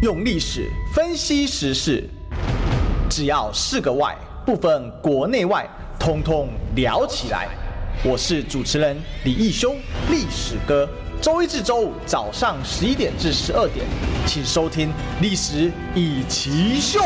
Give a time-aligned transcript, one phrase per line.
[0.00, 2.08] 用历史分析时事，
[3.10, 7.48] 只要是个“外”，不分国内外，通通聊起来。
[8.04, 9.74] 我是主持人李义修，
[10.08, 10.88] 历史哥。
[11.20, 13.84] 周一至周五早上十一点至十二点，
[14.24, 14.88] 请收听
[15.20, 17.00] 《历史一起秀》。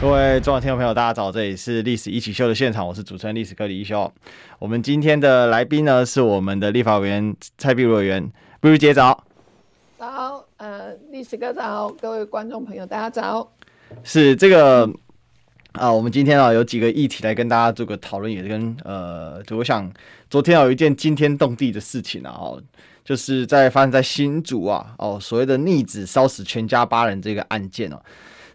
[0.00, 4.08] 各位中广听众朋友，大家早，这里是《历史一起秀》的现场，我是主持人历史哥李义修。
[4.60, 8.24] 我们今天的来宾呢，是我们的立法委员蔡壁如委员，
[8.60, 8.94] 壁如姐。
[8.94, 9.24] 早，
[11.18, 13.52] 历史哥早，各位观众朋友，大家早。
[14.04, 14.88] 是这个
[15.72, 19.92] 啊，我们今天啊有几个议题来跟大家做个讨论，也跟呃，我想
[20.30, 22.52] 昨天有一件惊天动地的事情啊，
[23.04, 28.00] 就是在发生在新竹啊，哦，所谓的逆子烧死全家八人这个案件哦。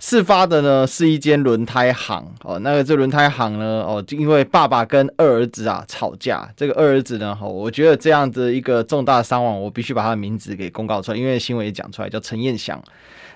[0.05, 12.83] 事发的呢是一间轮胎行哦，那个这轮胎行呢哦，就因为爸爸跟二儿子啊吵架，这个二儿子呢，我觉得这样的一个重大伤亡，我必须把他的名字给公告出来，因为新闻也讲出来，叫陈彦祥。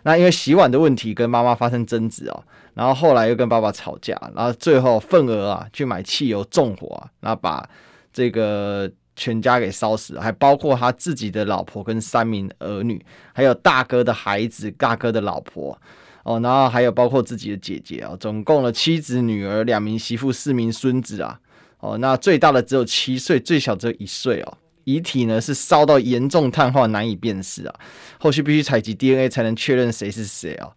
[0.04, 2.44] 那因为洗碗的问题跟妈妈发生争执哦，
[2.74, 7.66] 然后后来又跟爸爸吵架，然后最后愤而啊去买汽油纵火啊，然后把
[8.12, 15.80] 这个全家给烧死，还包括他自己的老婆跟三名儿女，还有大哥的孩子、大哥的老婆。
[16.28, 21.40] 哦，然后还有包括自己的姐姐啊，总共了妻子、女儿、两名媳妇、四名孙子啊。
[21.80, 24.58] 哦，那最大的只有七岁，最小只有一岁哦。
[24.84, 27.74] 遗体呢是烧到严重碳化，难以辨识啊。
[28.20, 30.70] 后续必须采集 DNA 才能确认谁是谁啊。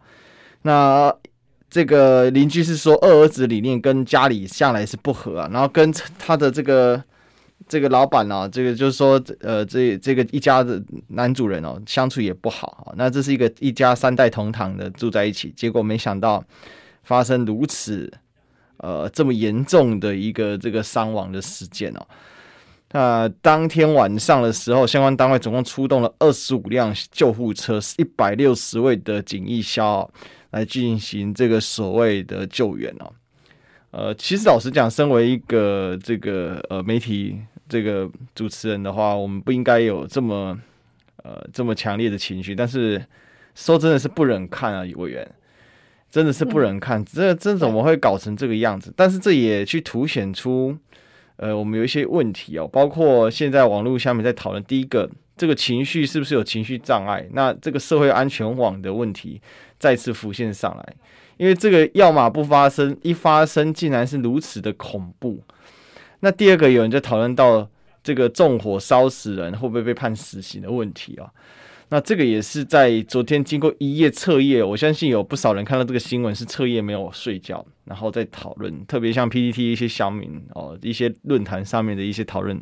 [0.63, 1.13] 那
[1.69, 7.03] 这个邻居是说，二儿子理念跟家里向来是不合啊，然后跟他的这个。
[7.71, 12.93] 这个老板呢、啊，这个就是说，呃，这这个一家的男主人哦，相处也不好。
[12.97, 16.43] 那这是一个一家三代同堂的住在一起，结果没想到
[17.05, 18.13] 发生如此
[18.79, 22.05] 呃这么严重的一个这个伤亡的事件哦。
[22.91, 30.11] 那当天晚上的时候，相关单位总共出动了二十五辆救护车，一百六十位的警义消
[30.51, 33.13] 来进行这个所谓的救援哦。
[33.93, 40.59] 呃，其实老实讲，身为一个这个呃媒体这个主持人的话，我们不应该有这么
[41.23, 42.55] 呃这么强烈的情绪。
[42.55, 43.03] 但是
[43.55, 45.27] 说真的是不忍看啊，委员
[46.11, 48.93] 真的是不忍看，这这怎么会搞成这个样子？
[48.97, 50.77] 但是这也去凸显出
[51.37, 57.27] 呃我们有一些问题哦，包括现在网络下面在讨论，第一个这个情绪是不是有情绪障碍？
[57.33, 59.41] 那这个社会安全网的问题
[59.79, 60.95] 再次浮现上来。
[61.37, 65.43] 因为这个要么不发生，一发生竟然是如此的恐怖。
[66.21, 67.69] 那第二个有人就讨论到
[68.03, 71.31] 这个纵火烧死人会不会被判死刑的问题啊？
[71.89, 82.61] 那这个也是在昨天经过一夜彻夜，我相信有不少人看到这个新闻是彻夜没有睡觉，然后在讨论，特别像 PTT 一些乡民哦，一些论坛上面的一些讨论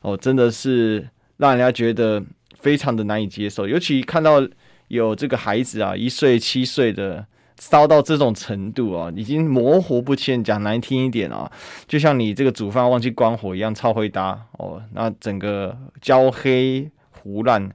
[0.00, 2.22] 哦，真的是让人家觉得
[2.58, 4.42] 非常的难以接受，尤其看到
[4.88, 7.26] 有这个孩子啊，一岁七岁的。
[7.62, 10.42] 烧到这种程度啊，已经模糊不清。
[10.42, 11.48] 讲难听一点啊，
[11.86, 14.82] 就像你这个煮饭忘记关火一样，超会搭哦。
[14.92, 16.90] 那整个焦黑
[17.22, 17.70] 糊烂，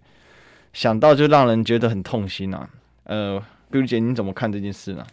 [0.74, 2.70] 想到就让人觉得很痛心啊。
[3.06, 3.40] 呃，
[3.72, 5.08] 壁如姐，你怎么看这件事呢？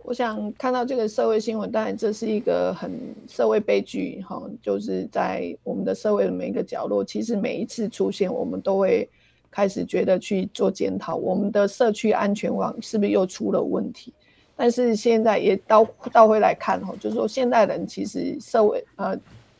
[0.00, 2.92] 我想看到这个社会新闻，当然这是一个很
[3.26, 9.08] 社会悲剧哈，就是在我们的社会的每一个角落，其实每一次出现，我们都会。
[9.52, 14.12] 开始觉得去做检讨，我们的社区安全网是不是又出了问题？
[14.56, 19.16] 但是现在也倒倒回来看哈，就是说现代人其实社会呃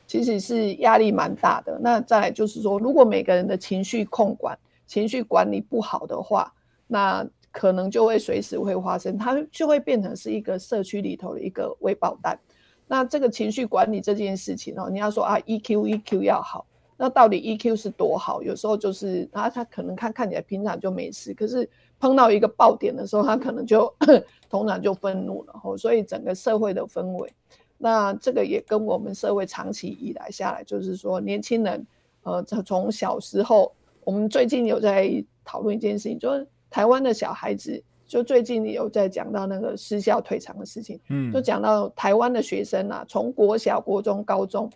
[0.06, 1.78] 其实是压力蛮大的。
[1.80, 6.52] 那再来就是说，如果每个人的情绪控管、情绪管理不好的话，
[6.86, 12.38] 那可能就会随时会发生，它就会变成是一个社区里头的一个微爆弹。
[12.86, 16.66] 那这个情绪管理这件事情哦，你要说啊，EQ EQ 要好。
[17.02, 18.44] 那到底 EQ 是多好？
[18.44, 21.68] 有时候就是他，他可能看看起来平常就没事，可是
[21.98, 23.92] 碰到一个爆点的时候，他可能就
[24.48, 25.52] 通常就愤怒了。
[25.54, 27.28] 吼，所以整个社会的氛围，
[27.76, 31.84] 那这个也跟我们社会长期以来下来，就是说年轻人，
[32.22, 33.74] 呃，从小时候，
[34.04, 35.12] 我们最近有在
[35.44, 44.70] 讨论一件事情，就是台湾的小孩子，就最近有在讲到那个失校退场的事情，嗯，就讲到台湾的学生啊，从国小、国中、高中，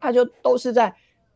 [0.00, 0.90] 他就都是在。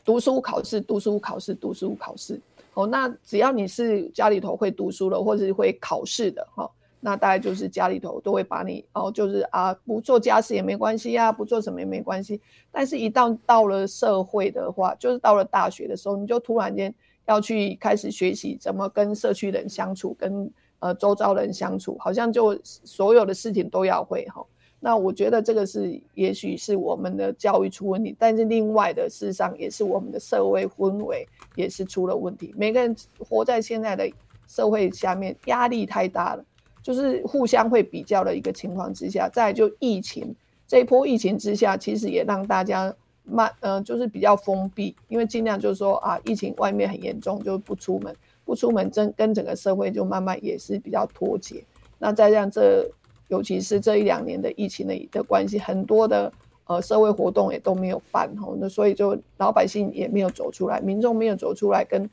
[0.07, 2.41] 读书考试，读书考试，读书考试。
[2.75, 6.71] 哦，那只要你是家里头会读书的，或者是会考试的，哈，
[7.01, 12.41] 那大概就是家里头都会把你，哦，就是啊，不做家事也没关系呀，不做什么也没关系。
[12.71, 16.95] 但是，一旦到了社会的话，就是到了大学的时候，你就突然间
[17.27, 20.49] 要去开始学习怎么跟社区人相处，跟
[20.79, 24.45] 呃周遭人相处，好像就所有的事情都要会，哈。
[24.87, 32.55] 那我觉得这个是，也许是我们的教育出问题，但是另外的事实上也是我们的社会氛围也是出了问题。
[32.57, 34.09] 每个人活在现在的
[34.47, 36.45] 社会下面压力太大了，
[36.85, 40.33] 就是互相会比较的一个情况之下，再就疫情
[40.69, 42.95] 这一波疫情之下，其实也让大家
[43.25, 51.65] 慢呃就是比较封闭，因为尽量就是说啊，疫情外面很严重，就不出门，不出门，真跟整个社会就慢慢也是比较脱节。
[51.99, 52.89] 那再让这
[53.29, 56.33] 尤其是这一两年的疫情的的关系，很多的。
[56.69, 62.11] 呃，社会活动也都没有办吼，那所以就老百姓也没有走出来，民众没有走出来跟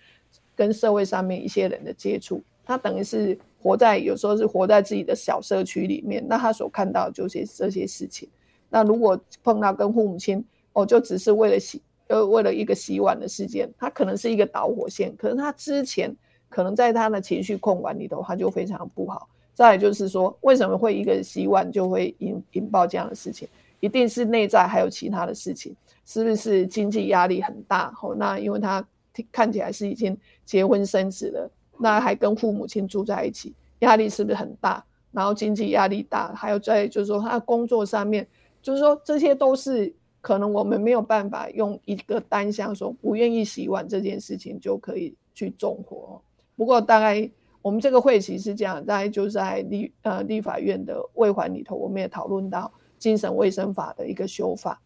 [0.56, 8.30] 跟社会上面一些人的接触，他等于是活在有时候是活在自己的小社区里面，那他所看到就是这些事情。
[8.70, 16.16] 那如果碰到跟父母亲哦，就只是为了洗呃为了一个洗碗的事件，他可能是一个导火线，可是他之前
[16.48, 19.28] 可能在他的情绪控管里头，他就非常不好。
[19.54, 23.48] 再就是说，为什么会一个洗碗就会引引爆这样的事情？
[23.80, 27.94] 一定是内在还有其他的事情，是不是经济压力很大？
[28.02, 28.86] 哦，那因为他
[29.32, 34.84] 看起来是已经结婚生子了，那还跟父母亲住在一起，压力是不是很大？
[35.12, 38.26] 然后经济压力大，还有在就是说他工作上面，
[38.62, 46.20] 就是说这些都是可能我们没有办法用一个单向说不愿意洗碗这件事情就可以去纵火。
[46.56, 47.30] 不过大概
[47.64, 52.72] 我们这个会期是这样，大概就在立呃立法院的卫环里头，我们也讨论到。
[53.00, 54.80] 精神卫生法的一个修法，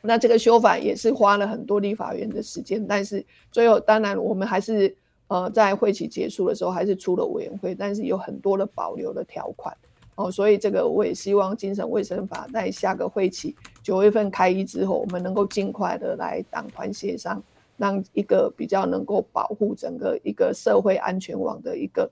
[0.00, 3.22] 那这个修法也是花了很多立法院的时间，但是
[3.52, 4.96] 最后当然我们还是
[5.26, 9.76] 呃在会期结束的时候还是出了委员会，但是有很多的保留的条款
[10.14, 17.42] 哦，所以这个我也希望精神卫生法在下个会期九月份开议之后，我们能够尽快的来党团协商，
[17.76, 22.10] 让一个比较能够保护整个一个社会安全网的一个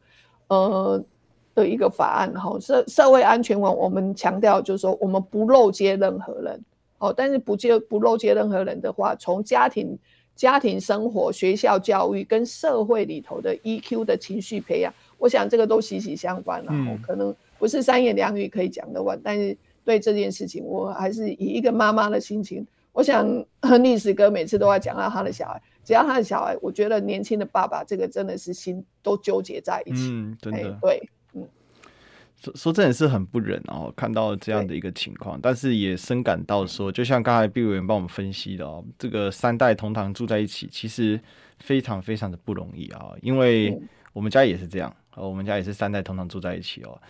[0.49, 1.05] 呃。
[1.55, 6.59] 的一个法案哈，社社会安全网，我们强调就是说，我们不漏接任何人，
[6.97, 9.95] 哦，但是不接不漏接任何人的话，从家庭、
[10.35, 16.73] 家庭生活、学校教育跟社会里头的 EQ 的情绪培养，我想这个都息息相关了。
[16.73, 19.55] 嗯，可能不是三言两语可以讲得完，但是
[19.85, 23.27] 对这件事情，我还是以一个妈妈的心情，我想
[23.83, 31.09] 历史哥每次都要讲到他的小孩，只要他的小孩，我觉得年轻的爸爸这个真的是心都纠结在一起，嗯，真的，欸、对。
[32.43, 41.21] 说说真的是很不忍哦，看到这样的一个情况，但是也深感到说，就像刚才毕委员帮我们分析的哦，这个三代同堂住在一起，其实
[41.61, 43.13] 非常非常的不容易啊。
[43.23, 43.81] 因为
[44.13, 47.01] 我们家也是这样，我们家也是三代同堂住在一起哦。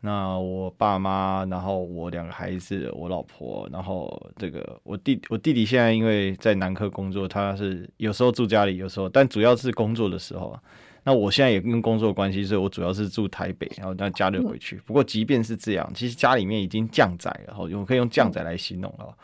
[0.00, 10.58] 那我爸妈，然后我两个孩子，我老婆，然后这个我弟我弟弟现在因为在南科工作，他是有时候住家里，有时候，但主要是工作的时候。
[11.02, 14.76] 那我现在也跟工作关系，所以我主要是住台北，然后那假日回去。
[14.84, 19.16] 不过即便是这样，其实家里面已经降载了，哈，我可以用降载来形容了。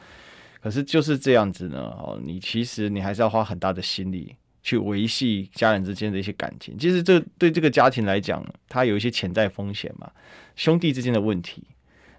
[0.59, 4.35] 可是就是这样子呢，哦，你其实你还是要花很大的心力
[4.67, 6.77] 去维系家人之间的一些感情。
[6.77, 10.11] 其实这对这个家庭来讲，它有一些潜在风险嘛，
[10.57, 11.63] 兄弟之间的问题，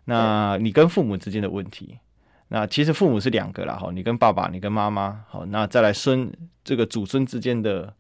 [0.06, 1.98] 那你跟父母之间的问题，
[2.48, 6.32] 那其实父母是两个啦，哈，你跟爸爸，你跟妈妈，好，那再来孙
[6.64, 7.94] 这个祖孙之间的。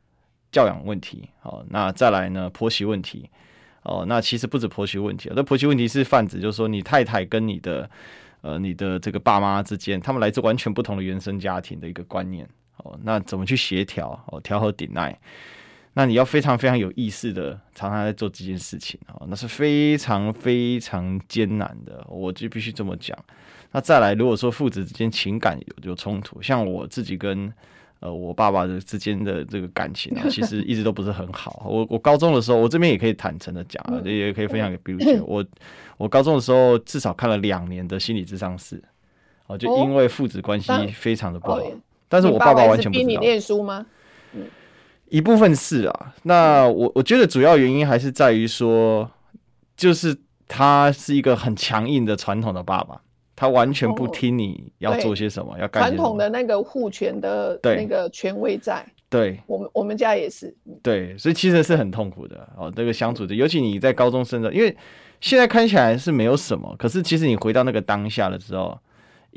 [0.50, 2.50] 教养问题，好，那再来呢？
[2.50, 3.29] 婆媳问题，
[3.83, 7.88] 哦，那其实不止婆媳问题，那婆媳问题是泛指，就是说你太太跟你的，
[8.39, 12.47] 呃，你的这个爸妈之间，他们来自完全不同的原生家庭的一个观念，
[12.77, 14.19] 哦，那怎么去协调？
[14.27, 15.15] 哦，调和鼎鼐，
[15.94, 23.17] 那你要非常非常有意识的，常常在做这件事情，哦，那是非常非常艰难的，我就必须这么讲。
[23.72, 27.53] 那再来，如果说父子之间情感有有冲突，像我自己跟。
[28.00, 31.65] 呃，我爸爸的之间的这个感情啊， 其实一直都不是很好。
[31.67, 35.19] 我我高中的时候，我这边也可以坦诚的讲啊，也可以分享给比如姐。
[35.22, 35.43] 我
[35.98, 38.79] 我高中的时候至少看了两年的心理智商室，
[39.48, 41.60] 哦，就因为父子关系非常的不好。
[42.09, 43.07] 但是我爸爸完全不知道。
[43.07, 43.85] 逼你念书吗？
[44.33, 44.45] 嗯，
[45.09, 46.15] 一部分是啊。
[46.23, 49.09] 那我我觉得主要原因还是在于说，
[49.75, 50.15] 就是
[50.47, 53.01] 他是一个很强硬的传统的爸爸。
[53.39, 55.83] 他完全不听你要做些什么，要干。
[55.83, 58.83] 传统的那个护权的那个权威在。
[59.11, 60.51] 对，我们我们家也是。
[60.81, 64.75] 对，所以其实是很痛苦的哦，这个相处的，尤其你在高中生的，因为
[65.21, 68.75] 现在看起来是没有什么，可是其实你回到那个当下的时候，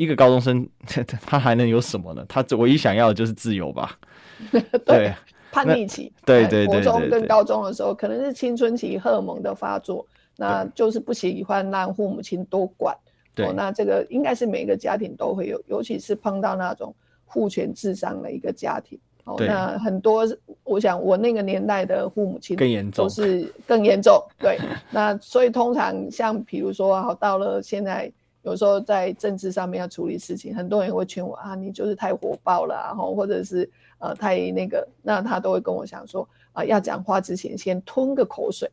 [0.00, 0.66] 一个高中生
[1.26, 2.24] 他还能有什么呢？
[2.26, 3.98] 他唯一想要的就是自由吧。
[4.86, 5.12] 对，
[5.52, 6.10] 叛逆期。
[6.24, 10.06] 对对对，国中跟高中的时候，可能是青春期荷尔蒙的发作，
[10.38, 12.96] 那就是不喜欢让父母亲多管。
[13.34, 16.94] 对、哦，那这个应该是每个家庭都会有，尤其是碰到那种
[17.26, 18.98] 父权至上的一个家庭。
[19.24, 20.26] 哦，那很多，
[20.64, 24.18] 我想我那个年代的父母亲更严重，都是更严重。
[24.38, 24.58] 对，
[24.90, 28.10] 那所以通常像比如说，好到了现在，
[28.42, 33.68] 有时候在政治上面要处理事情，很多人会劝我啊，你就是太火爆了，然后或者是
[33.98, 38.68] 呃太那个，那他都会跟我讲说啊、要讲话之前先吞个口水，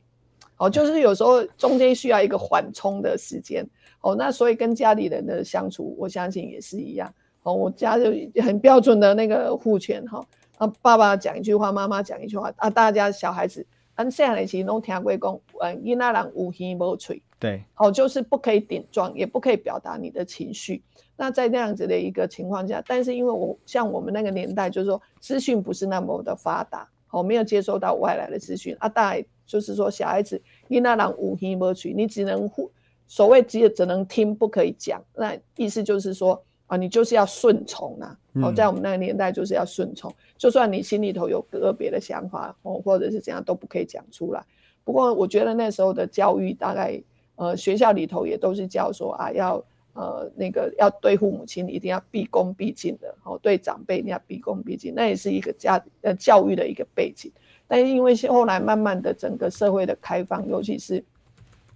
[0.57, 3.63] 哦，就是有时候中间需要一个缓冲的时间，
[4.01, 8.05] 哦，那所以跟家里人的相处，我相信也是一样，哦，我家就
[8.41, 10.25] 很标准的那个互劝哈，
[10.57, 20.81] 啊，爸爸讲一句话，妈妈讲一句话，啊，大家小孩子，按现在其实都听过讲，嗯，囡仔人有耳无嘴，对，哦，就是不可以顶撞，也不可以表达你的情绪。
[21.15, 32.47] 那在那样子的一个情况下，但是因为我像我们那个年代，就是说资讯不是那么的发达，我没有接收到外来的资讯啊，大概就是说小孩子你那让无听不取，你只能
[33.07, 44.45] 所谓只只能听不可以讲，那意思就是说啊，你就是要顺从啊，哦，在我们那个年代就是要顺从，嗯、就算你心里头有个别的想法哦，或者是怎样都不可以讲出来。
[44.87, 47.03] 不过我觉得那时候的教育大概
[47.35, 49.61] 呃学校里头也都是教说啊要。
[49.99, 57.31] 呃，那个要对父母亲一定要毕恭毕敬的，哦，对长辈一定要毕恭毕敬，那也是一个家呃教育的一个背景。
[57.67, 61.03] 但是因为后来慢慢的整个社会的开放，尤其是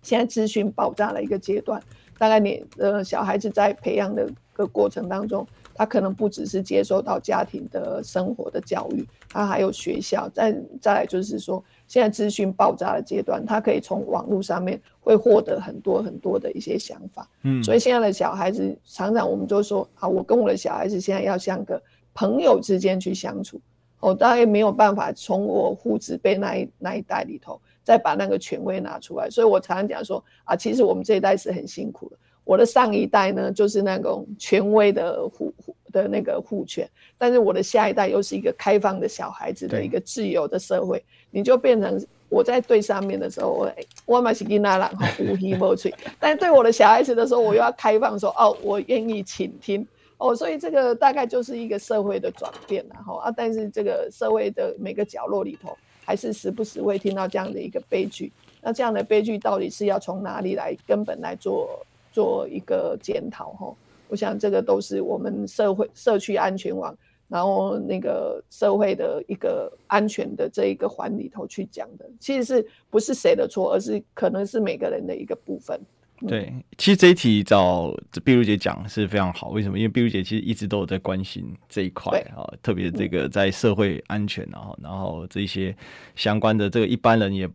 [0.04, 1.82] 现在资讯爆炸的一个阶段，
[2.20, 11.64] 大概你呃小孩子在培养的个过程当中，他可能不只是接受到家庭的生活的教育，他还有学校，再再来就是说。
[11.92, 17.30] 现在资讯爆炸的阶段，他可以从网络上面会获得很多很多的一些想法。
[17.44, 21.84] 嗯，所以现在的小孩子常常我们就说啊，我跟我的小孩子现在要像个
[22.14, 23.60] 朋友之间去相处。
[24.00, 29.30] 我当然没有办法从我父子辈那一那一代里头再把那个权威拿出来。
[29.30, 32.18] 所以我常常讲说啊，其实我们这一代是很辛苦的。
[32.46, 35.54] 我的上一代呢，就是那种权威的护
[35.92, 41.04] 的那个护权，但是我的下一代又是一个开放的小孩子的一个自由的社会。
[41.32, 43.72] 你就变成我在对上面的时候，我
[44.06, 45.94] 我嘛是囡仔人吼， 无耳无嘴。
[46.20, 49.86] 但是对我的小孩子的时候，我又要开放说哦，我愿意倾听
[50.18, 50.36] 哦。
[50.36, 53.32] 所以这个大概就是一个社会的转变然后啊。
[53.32, 58.32] 但是这个社会的每个角落里头，还是时不时会听到这样的一个悲剧。
[58.62, 61.80] 那这样的悲剧到底是要从哪里来根本来做
[62.12, 63.74] 做一个检讨哈？
[64.08, 66.96] 我想这个都是我们社会社区安全网。
[67.32, 75.80] 然后那个社会的一个安全的这一个环里头去讲的，其实是不是谁的错，而是可能是每个人的一个部分。
[76.24, 77.96] 嗯、对，其实这一题找
[78.26, 79.48] 碧如姐讲是非常好。
[79.52, 79.78] 为什么？
[79.80, 85.74] 因为碧如姐其实一直都有在关心这一块啊，特别这个在社会安全，然后然后这些
[86.16, 87.50] 相关的这个一般人也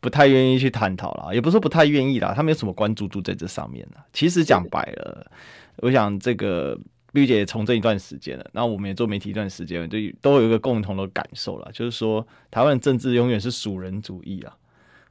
[0.00, 4.04] 不太愿意去探讨了，也不是说不太愿意啦，他没有什么关注度在这上面了。
[4.12, 5.30] 其实讲白了，
[5.76, 6.76] 我想这个。
[7.12, 14.56] 碧如姐也从政一段时间了，然后我们也做媒体一段时间了，就都有一个共同的感受了，就是说台湾政治永远是属人主义啊，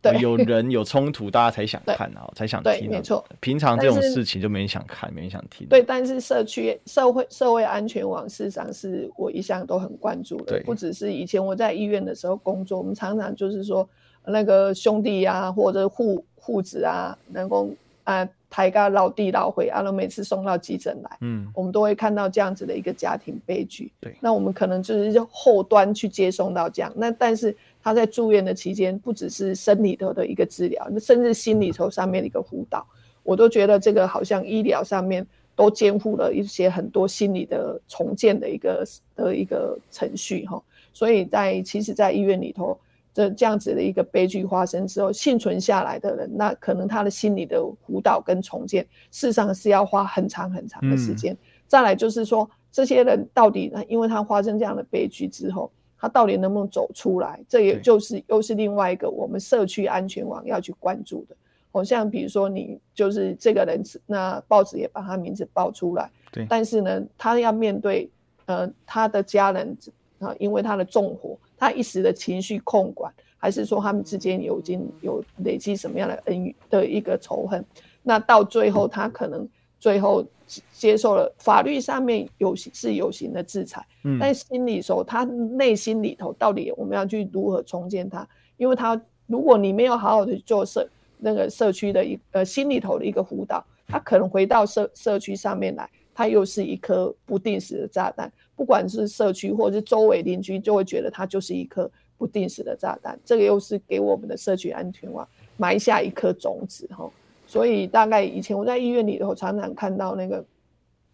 [0.02, 2.90] 对，有人有冲突，大家才想看 啊，才想听。
[2.90, 5.68] 没错，平常这种事情就没人想看，没人想听。
[5.68, 13.88] 对，但是社区社会社会安全网事实上是我一向都很关注的，不只是以前我在医院的时候工作，我们常常就是说
[14.26, 17.70] 那个兄弟啊，或者护护子啊，能够
[18.10, 18.30] 啊。
[18.52, 23.92] 抬高老弟老回，阿、啊、每次送到急诊来，嗯，我们都会看到这样子的一个家庭悲剧。
[24.00, 32.84] 对，那我们可能就是后端去接送到这样，那但是他在住院的期间，不只是生理头的一个治疗，甚至心理头上面的一个辅导，
[33.22, 35.24] 我都觉得这个好像医疗上面
[35.56, 38.84] 都肩负了一些很多心理的重建的一个
[39.16, 40.60] 的一个程序哈。
[40.92, 42.76] 所以在其实，在医院里头。
[43.14, 51.34] 这这样子的一个悲剧发生之后，幸存下来的人，那可能他的心理的辅导跟重建，事实上是要花很长很长的时间。
[51.34, 51.38] 嗯、
[51.68, 57.44] 再来就是说，这些人到底，因为他发生这样的悲剧之后，他到底能不能走出来？
[57.50, 61.36] 这也就是又是另外一个我们社区安全网要去关注的。
[61.72, 68.10] 好像比如说你就是这个人，那报纸也把他名字报出来，对，但是呢，他要面对
[68.46, 69.78] 呃他的家人
[70.20, 71.38] 啊，因为他的纵火。
[71.58, 77.64] 他一时的情绪控管，还是说他们之间有已经有累积什么样的恩怨的一个仇恨？
[78.02, 79.48] 那到最后，他可能
[79.78, 80.26] 最后
[80.72, 88.26] 接受了法律上面有是有形的制裁，嗯，但心里说他内心里头到底我们要去如何重建他？
[88.56, 98.32] 因为他如果你没有好好的做社那个社区的一呃心里头的一个辅导，他可能回到社社区上面来，他又是一颗不定时的炸弹。
[98.60, 103.18] 不管是社区或者是周围邻居，就会觉得它就是一颗不定时的炸弹。
[103.24, 105.26] 这个又是给我们的社区安全网
[105.56, 107.10] 埋下一颗种子哈。
[107.48, 110.44] 所以大概以前我在医院里头常常看到那个，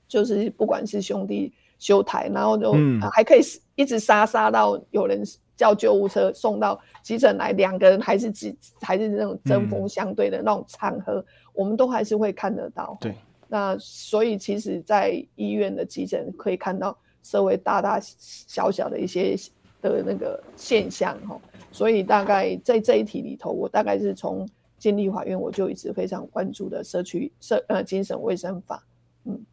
[0.08, 2.74] 就是不管是兄弟修台，然后就
[3.12, 3.42] 还可以
[3.76, 5.22] 一直杀杀到有人
[5.56, 11.24] 叫救护车送到急诊来，两个人还是几还是那种针锋相对的那种场合，
[11.54, 12.98] 我们都还是会看得到。
[13.00, 13.14] 对，
[13.48, 16.98] 那所以其实，在医院的急诊可以看到。
[17.26, 19.36] 社会大大小小的一些
[19.82, 21.42] 的那个现象哈。
[21.72, 28.86] 所以大概在这一题里头，我大概是从建立法院我就一直非常关注的社区社呃精神卫生法，
[29.24, 29.44] 嗯。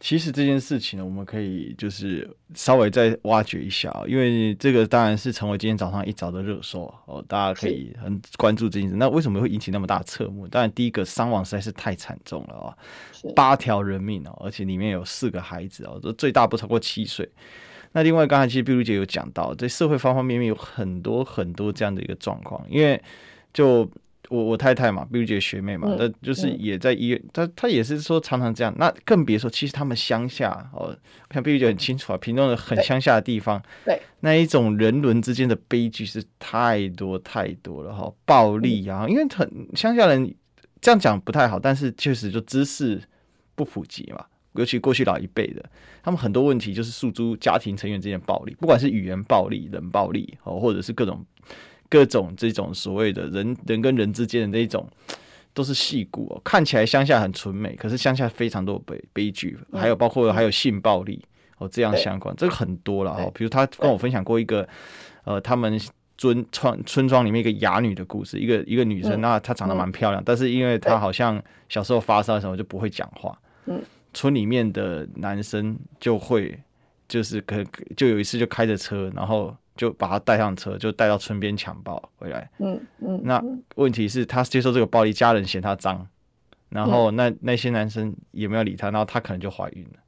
[0.00, 8.94] 其实这件事情呢，我们可以就是稍微再挖掘一下，因为这个当然是成为今天早上一早的热搜哦，大家可以很关注这件事。
[8.94, 10.46] 那为什么会引起那么大侧目？
[10.46, 12.76] 当然，第一个伤亡实在是太惨重了啊，
[13.34, 17.28] 八条人命哦，而且里面有四个孩子哦，这最大不超过七岁。
[17.92, 23.02] 那另外，刚才其实碧如姐有讲到，在社会方方面面有很多很多这样的一个状况，因为
[23.52, 23.90] 就。
[24.30, 28.74] 我我太太嘛，碧如姐学妹嘛，那、嗯、就是也在医院，她她也是说常常这样。
[28.78, 30.94] 那更别说，其实他们乡下哦，
[31.28, 40.34] 我想碧如姐很清楚啊，屏东的很乡下的地方，对，那一种人伦之间的悲剧是太多太多了哈，暴力啊，嗯、因为很乡下人
[40.80, 43.00] 这样讲不太好，但是确实就知识
[43.54, 45.64] 不普及嘛，尤其过去老一辈的，
[46.02, 51.24] 他们很多问题就是诉诸家庭成员之间的暴力，不管是语言暴力、冷暴力哦，或者是各种。
[51.88, 54.86] 各种这种所谓的人人跟人之间的那种，
[55.54, 56.40] 都是戏骨哦。
[56.44, 61.24] 看起来乡下很纯美，可是乡下非常多悲悲剧，还有包括还有性暴力
[61.56, 63.30] 哦，这样相关，这个很多了哦。
[63.34, 64.68] 比如他跟我分享过一个，
[65.24, 65.80] 呃，他们
[66.18, 76.58] 村村村庄里面一个哑女的故事，一个一个女生，那她长得蛮漂亮，但是因为她好像小时候发烧的时候就不会讲话，嗯，村里面的男生就会
[77.08, 77.64] 就是可
[77.96, 79.56] 就有一次就开着车，然后。
[79.78, 82.50] 就把他带上车，就带到村边强暴回来。
[82.58, 83.42] 嗯嗯，那
[83.76, 86.06] 问题是，他接受这个暴力，家人嫌他脏，
[86.68, 90.00] 然后那那些男生也没有理他，然后他可能就怀孕了。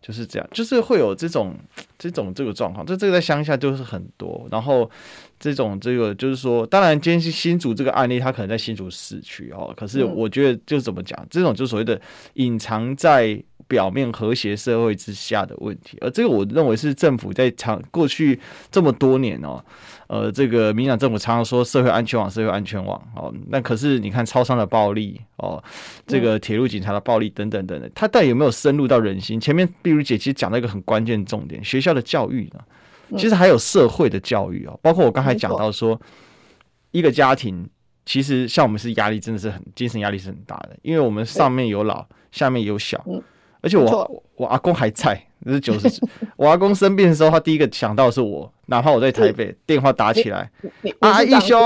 [0.00, 1.54] 就是这样，就是会有这种
[1.98, 4.48] 这种这个状况，这这个在乡下就是很多。
[4.50, 4.90] 然后
[5.38, 9.74] 这种这个就是说，当然今天是新竹这个案例，他可能在新竹市区哦。
[9.76, 12.00] 可是我觉得就怎么讲，这种就所谓的
[12.34, 13.42] 隐藏在。
[13.70, 19.64] 表面和谐社会之下的问题，而这个我认为是政府在长过去这么多年哦，
[20.08, 25.62] 呃，这个民进党政府常常说社会安全网，社会安全网哦，那可是你看超商的暴力哦，
[26.04, 29.40] 这个铁路警察的暴力等等等等，它到底有没有深入到人心？
[29.40, 32.60] 前面碧如姐其实讲到一个很关键重点，学校的教育呢，
[33.16, 36.00] 其实还有社会的教育哦，包括我刚才讲到说，
[36.90, 37.68] 一个家庭
[38.04, 43.04] 其实像我们是压力真的是很精神压力是很大的，因为我们上面有老，下面有小。
[43.62, 46.08] 而且我我阿公还在，那是九十岁。
[46.36, 50.50] 我阿公生病的时候，他第一个想到是我，哪怕我在台北，电话打起来，
[51.00, 51.58] 阿义兄，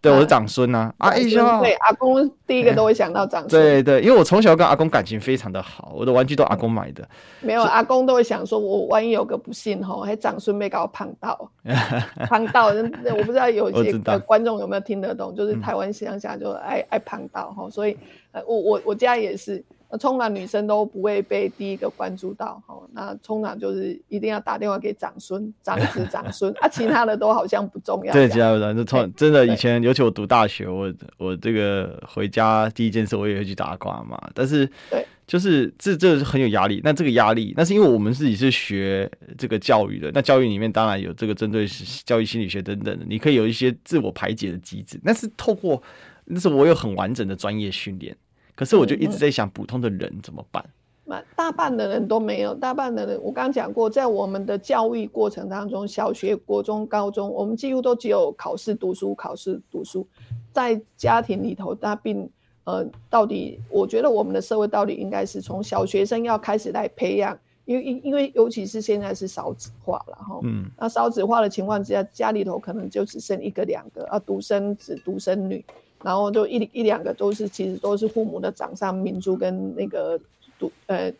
[0.00, 3.60] 对，我是长孙呐，阿义兄，对，阿公第一个都会想到长孙。
[3.60, 7.06] 对对，因为我从小跟阿公感情非常的好，我的玩具都阿公买的。
[7.40, 11.50] 没有，阿公都会想说，我万一有个不幸吼，还长孙被搞胖到，
[12.30, 17.98] 胖到，我不知道有 些观众有没有听得懂，就是台湾乡下就爱爱胖到哈，所以
[18.32, 19.62] 呃，我我我家也是。
[19.90, 28.12] 那通常女生都不会被第一个关注到，哈，那通常就是一定要打电话给长孙、长子、长孙啊，其他的都好像不重要。
[28.12, 34.20] 对，其他的就从真的以前，尤其我读大学，我我这个回家第一件事我也会去打卦嘛。
[34.34, 36.82] 但是，对，就是这这很有压力。
[36.84, 41.66] 那这个压力，那是因为我们自己是学这个教育的，那教育里面当然有这个针对
[42.04, 45.00] 教育心理学等等的，你可以有一些自我排解的机制。
[45.02, 45.82] 那是透过，
[46.26, 48.14] 那是我有很完整的专业训练。
[48.58, 50.64] 可是我就一直在想，普通的人怎么办？
[51.04, 60.04] 那、大半的人都没有，大半的人，我刚刚讲过，在我们的教育过程当中，小学、国中、高中，我们几乎都只有考试读书，考试读书，
[60.52, 62.28] 在家庭里头，他并
[62.64, 75.64] 呃，到底，我觉得我们的社会到底应该是从小学生要开始来培养，因为因因为尤其是现在是少子化了哈，嗯，那少子化的情况之下，家里头可能就只剩一个两个啊，独生子、独生女。
[76.02, 80.18] 然后就一一两个都是，其实都是父母的掌上明珠跟那个
[80.58, 81.12] 独呃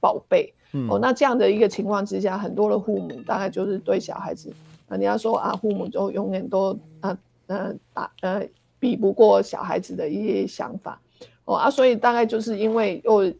[0.00, 0.52] 宝贝。
[0.72, 4.50] 嗯、哦，那这样的一个情况之下，很多的父母大概就是对小孩子，
[4.88, 7.14] 人家说啊，父母就永远都啊
[7.46, 8.48] 呃打呃，呃
[8.80, 10.98] 比不过小孩子的一些想法。
[11.44, 13.30] 哦啊，所以大概就是因为又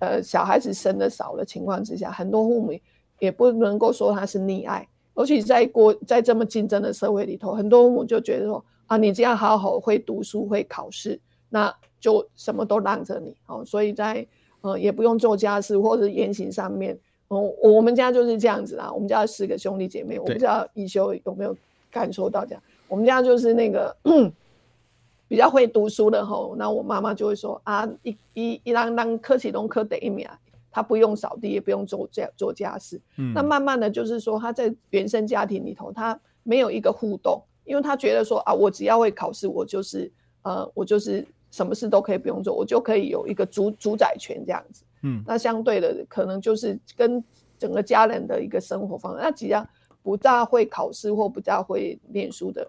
[0.00, 2.72] 呃小孩子生的少的情况之下，很多父母
[3.20, 8.64] 也不能够说他是溺爱，尤其在过在这么竞争的社会里头，很多父母就觉得说。
[8.90, 13.64] 啊，你这样好好会读书会考试，那就什么都让着你哦。
[13.64, 14.26] 所以在
[14.62, 16.98] 呃也不用做家事或者言行上面，
[17.28, 18.92] 哦，我们家就是这样子啊。
[18.92, 21.56] 我们家四个兄弟姐妹，我不知道一休有没有
[21.88, 22.60] 感受到这样。
[22.88, 23.96] 我们家就是那个
[25.28, 30.28] 比较会读书的吼，那我妈妈就会说啊，一一一让让科启东科得一秒，
[30.68, 33.00] 他不用扫地也不用做家做家事。
[33.18, 37.40] 嗯，那慢慢的就是说他在原生家庭里头，他没有一个互动。
[37.70, 40.10] 因为他觉得说啊，我只要会考试，我就是
[40.42, 44.82] 呃，我就是什么事都可以不用做，我就可以有一个主主宰权这样子。
[45.02, 47.22] 嗯，那相对的可能就是跟
[47.56, 49.20] 整个家人的一个生活方式。
[49.22, 49.64] 那只要
[50.02, 52.68] 不大会考试或不大会念书的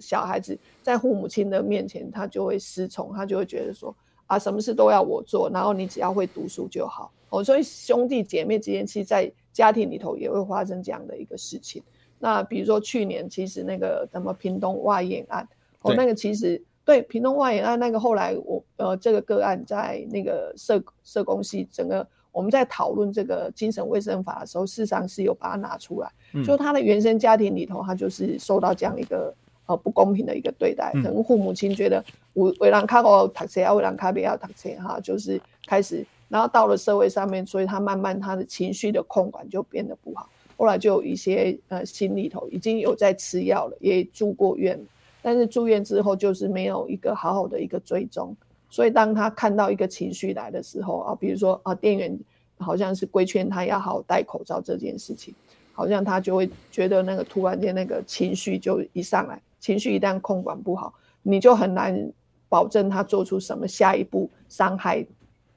[0.00, 3.94] 小孩子，在父母亲的面前，他就会失宠，他就会觉得说
[4.26, 7.12] 啊，什么事都要我做，然后你只要会读书就好。
[7.28, 11.80] 哦，所以兄弟姐妹之间，其实在家庭里头也会发生这样的一个事情。
[12.22, 15.48] 那比如说去年，其实那个什么屏东外眼案，
[15.80, 29.34] 哦，那个其实对屏东外眼案那个后来我呃这个个案在那个社社工系整个我们在讨论这个精神卫生法的时候，事实上是有把它拿出来，嗯、就他的原生家庭里头，他就是受到这样一个
[29.66, 32.04] 呃不公平的一个对待，可能父母亲觉得
[32.34, 36.06] 我为让卡我读书啊，为让卡别要读书哈，就是开始。
[36.28, 40.28] 然后到了社会上面，所以他慢慢他的情绪的控管就变得不好。
[40.60, 44.78] 后来就有一些呃心里头已经有在吃药了，也住过院，
[45.22, 48.36] 但是住院之后就是没有一个好好的一个追踪。
[48.68, 52.20] 所以当他看到一个情绪来的时候啊，比如说啊店员
[52.58, 55.34] 好像是规劝他要好好戴口罩这件事情，
[55.72, 60.92] 好像他就会觉得那个突然间那个情绪就一上来，情绪一旦控管不好，
[61.22, 62.12] 你就很难
[62.50, 65.06] 保证他做出什么下一步伤害。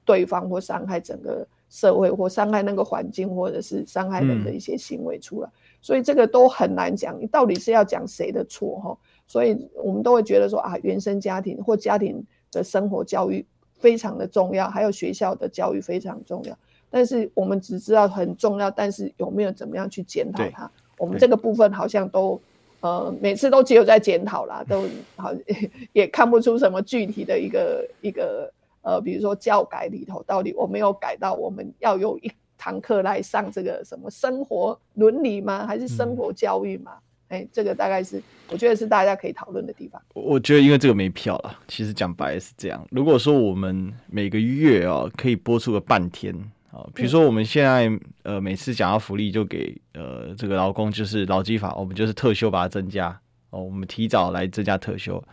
[0.05, 8.95] 对方或伤害整个社会，或伤害那个环境，或者是伤害人的一些行为出来，嗯、所以这个都很难讲，你到底是要讲谁的错哈？
[9.25, 13.43] 所以我们都会觉得说啊，原生家庭或家庭的生活教育
[13.79, 16.55] 非常的重要，还有学校的教育非常重要。
[16.91, 20.69] 但是我们只知道很重要，但是有没有怎么样去检讨它？
[20.99, 22.39] 我们这个部分好像都
[22.81, 24.83] 呃每次都只有在检讨啦，都
[25.15, 25.33] 好
[25.91, 28.53] 也看不出什么具体的一个一个。
[28.83, 35.65] 呃，比如说教改里头，到底我没有改到我们要有一堂课来上这个什么生活伦理吗？
[35.65, 36.91] 还是生活教育吗？
[37.29, 39.99] 哎、嗯，这个大概是我觉得是大家可以讨论的地方。
[40.13, 42.85] 我觉得因为这个没票了，其实讲白是这样。
[42.91, 46.35] 如果说我们每个月啊可以播出个半天
[46.69, 47.89] 啊，比如说我们现在
[48.23, 53.17] 呃每次讲到福利就给呃这个劳工就是劳基法，我们就是特休把它增加
[53.49, 55.23] 哦，我们提早来增加特休。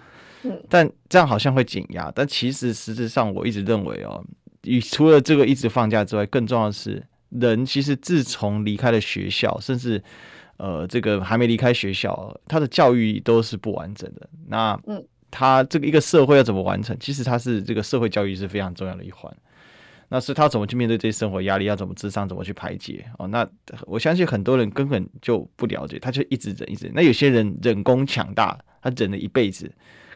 [0.68, 4.24] 但这样好像会减压，但其实实质上我一直认为哦，
[4.64, 10.02] 与除了这个一直放假之外，更重要的是人其实自从离开了学校，甚至
[10.56, 14.28] 呃这个还没离开学校，他的教育都是不完整的。
[14.48, 16.96] 那嗯，他这个一个社会要怎么完成？
[16.98, 19.34] 其实他是这个社会教育是非常重要的一环。
[20.12, 23.28] 那是他怎么去面对这些生活压力，要怎么智商，怎么去排解哦？
[23.28, 23.48] 那
[23.82, 26.94] 我相信很多人根本就不了解，他就一直忍，一直忍。
[26.96, 29.70] 那有些人忍功强大，他忍了一辈子。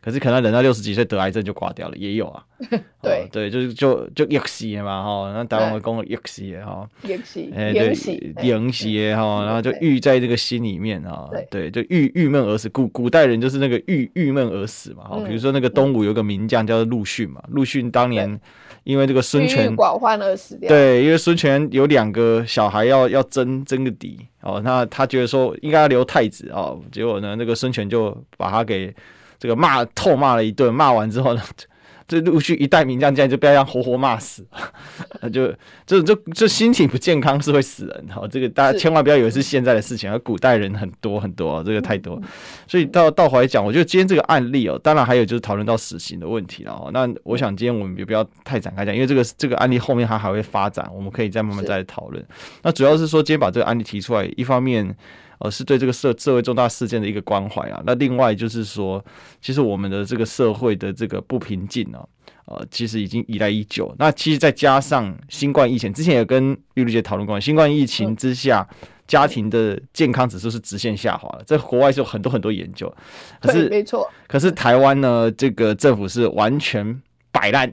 [0.04, 2.44] 可是可能忍到六十几岁得癌症就挂掉了，也有啊。
[3.00, 12.68] 对、哦、对，就是就就逆袭嘛哈，那台湾会讲逆袭哈，逆袭哎对，逆袭哈，然后就郁在这个心里面啊，对，就郁郁闷而死。
[12.68, 18.38] 古古代人就是那个郁郁闷而死嘛哈，比如说那个东吴有个名将叫做陆逊嘛，陆逊当年
[18.84, 20.68] 因为这个孙权寡欢而死掉。
[20.68, 28.94] 对，因为孙权有两个小孩要要争争个嫡哦，那他觉得说应该要留太子哦，结果呢那个孙权就把他给。
[29.44, 31.42] 这个骂痛骂了一顿，骂完之后呢，
[32.08, 34.42] 这陆续一代名将，竟然就被他活活骂死，
[35.30, 35.52] 就
[35.84, 38.26] 就就就心情不健康是会死人哈。
[38.26, 42.18] 这个大家千万不要以为是现在的事情，而古代人很多很多，这个太多。
[42.66, 46.88] 所以到到回来讲，我觉得今天这个案例哦，当然还有就是讨论到死刑的问题了哦。
[46.90, 52.24] 那我想今天我们也不要太展开讲，因为这个这个案例后面它还会发展，我们可以再慢慢再讨论。
[52.62, 54.96] 那主要是说今天把这个案例提出来，一方面。
[55.38, 57.82] 呃，是对这个社社会重大事件的一个关怀啊。
[57.84, 59.04] 那另外就是说，
[59.40, 61.98] 其实我们的这个社会的这个不平静呢，
[62.46, 63.94] 呃，其实已经依赖已久。
[63.98, 68.66] 那其实再加上新冠疫情，之前也跟玉露姐讨论过，新冠疫情之下，
[69.06, 71.44] 家庭的健康指数是直线下滑了。
[71.44, 72.92] 在国外是有很多很多研究，
[73.40, 74.08] 可是没错。
[74.26, 77.72] 可是台湾呢，这个政府是完全摆烂，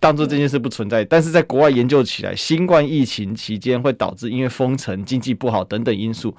[0.00, 1.04] 当做这件事不存在。
[1.04, 6.34] 但是在国外研究起来，新冠疫情期间会导致因为封城、经济不好等等因素。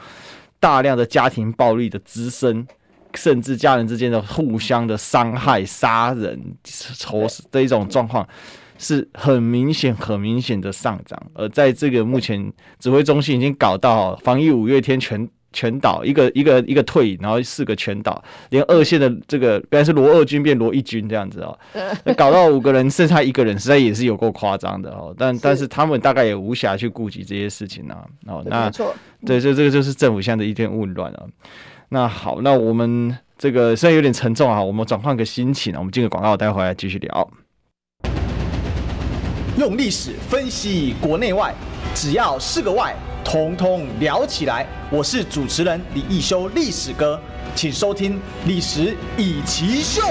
[0.59, 2.65] 大量的家庭暴力的滋生，
[3.13, 8.27] 甚至家人之间的互相的伤害、杀人、仇视的一种状况，
[8.77, 11.21] 是很明显、很明显的上涨。
[11.33, 21.57] 而在这个目前指挥中心已经搞到防疫五月天全全倒，一个一个一个退，然后四个全倒，连二线的这个本来是罗二军变罗一军这样子哦，
[22.15, 25.15] 搞到五个人剩下一个人，实在也是有够夸张的哦。
[25.17, 28.05] 但但是他们大概也无暇去顾及这些事情啊。
[28.27, 28.93] 哦，那没错，
[29.25, 31.23] 对，这这个就是政府现在的一片混乱啊。
[31.89, 37.29] 那好，那我们这个虽然有点沉重啊，我们转换个心情啊，我们进个广告，待会儿来继续聊。
[39.57, 41.53] 用历史分析国内外，
[41.95, 42.95] 只要是个“外”。
[43.27, 44.65] 通通聊起来！
[44.89, 47.19] 我是主持人李一修，历史哥，
[47.53, 48.13] 请收听
[48.45, 50.01] 《历史易起秀》。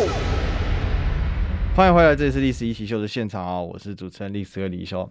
[1.74, 3.58] 欢迎回来，这里是《历史一奇秀》的现场啊！
[3.58, 5.10] 我是主持人历史哥李易修。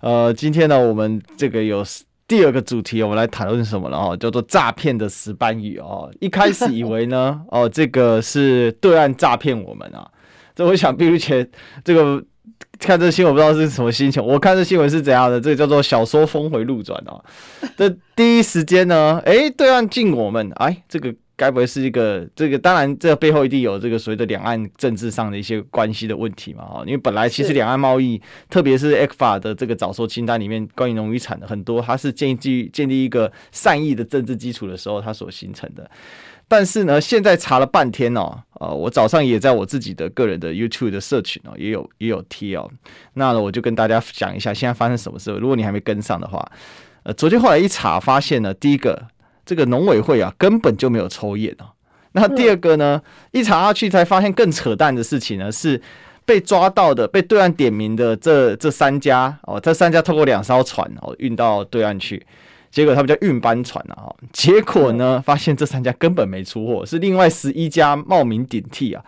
[0.00, 1.82] 呃，今天呢，我们这个有
[2.26, 4.14] 第二个主题，我们来谈论什么了哦？
[4.14, 6.12] 叫做诈骗的石斑鱼哦。
[6.20, 10.06] 一开始以为呢， 哦，这个是对岸诈骗我们啊。
[10.54, 11.48] 这我想，毕如前
[11.82, 12.22] 这个
[12.78, 14.24] 看这新闻，不知道是什么心情。
[14.24, 15.40] 我看这新闻是怎样的？
[15.40, 17.20] 这个叫做小说峰回路转啊。
[17.76, 21.14] 这第一时间呢，哎，对岸敬我们，哎，这个。
[21.38, 22.58] 该不会是一个这个？
[22.58, 26.64] 当然，这背后一定有这个所谓的两岸政治上的一些关系的问题嘛？
[26.64, 35.88] 哦，因为本来其实两岸贸易，特别是 ECFA 的这个早收清单里面，关于农渔产的很多，它是建立建立一个善意的政治基础的时候，它所形成的。
[36.48, 42.68] 但是呢，现在查了半天哦，呃，我早上也在我自己的个人的 YouTube 的社群哦，也有也有贴哦。
[43.14, 45.30] 那呢我就跟大家讲一下，现在发生什么事？
[45.32, 46.44] 如果你还没跟上的话，
[47.04, 49.06] 呃，昨天后来一查，发现呢，第一个。
[49.48, 51.64] 这个农委会啊，根本就没有抽验哦。
[52.12, 55.80] 那第二个呢，一查下去才发现更扯淡的事情呢，是
[56.26, 62.22] 被抓到的、被对岸点名的这这三家哦，这三家透过两艘船哦运到对岸去，
[62.78, 69.02] 结果他们叫运搬船啊，哈，结果呢，发现这三家根本没出货，是另外十一家冒名顶替啊。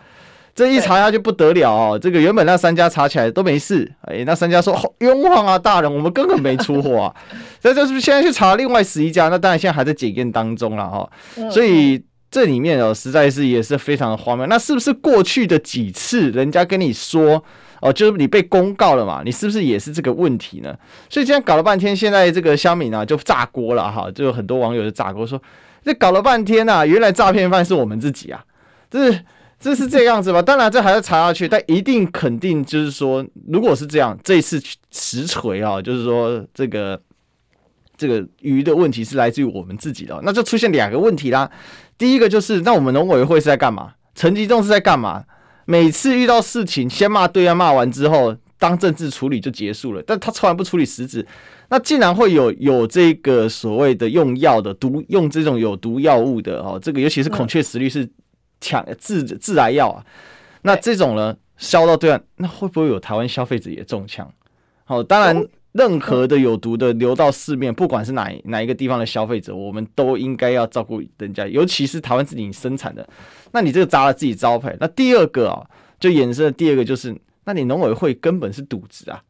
[0.53, 7.15] 这一查下去不得了哦，这个原本那三家查起来都没事，哎，那三家说冤枉啊，大人，我们根本没出货啊。
[7.63, 11.09] 这就是现在去查另外十一家，那当然现在还在检验当中了哈。
[11.49, 14.45] 所以这里面哦，实在是也是非常的荒谬。
[14.47, 17.41] 那是不是过去的几次人家跟你说
[17.81, 19.21] 哦，就是你被公告了嘛？
[19.25, 20.73] 你是不是也是这个问题呢？
[21.09, 25.41] 所以今天搞了半天，现在这个乡民啊就炸锅了哈，就有很多网友就炸锅说，
[25.83, 28.43] 这搞了半天啊，原来诈骗犯是我们自己啊，
[28.89, 29.19] 这是。
[29.63, 30.41] 这是这样子吧？
[30.41, 36.99] 当然，这还要查下去，但一定肯定就是说，如果是这样，这一次实锤啊，就是说这个
[37.95, 41.47] 这个鱼的问题是来自于我们自己的，那就出现两个问题啦。
[41.95, 43.93] 第一个就是，那我们农委会是在干嘛？
[44.15, 45.23] 陈吉仲是在干嘛？
[45.71, 51.25] 每次遇到事情，先骂对岸，骂完之后当政治处理就结束了，但他从来不处理实质。
[51.69, 58.09] 那竟然会有有这个所谓的用药的毒，用这种有毒药物的哦，这个尤其是孔雀石绿是。
[58.63, 60.05] 抢致致癌药啊，
[60.61, 64.31] 那这种呢销到对岸，那会不会有台湾消费者也中枪？
[64.83, 73.07] 好，当然任何的有毒的流到市面，不管是哪哪一个地方的消费者，我们都应该要照顾人家，尤其是台湾自己生产的。
[73.51, 74.75] 那你这个砸了自己招牌。
[74.79, 75.65] 那第二个啊，
[75.99, 79.21] 就衍生的第二个就是，那你农委会根本是赌职啊，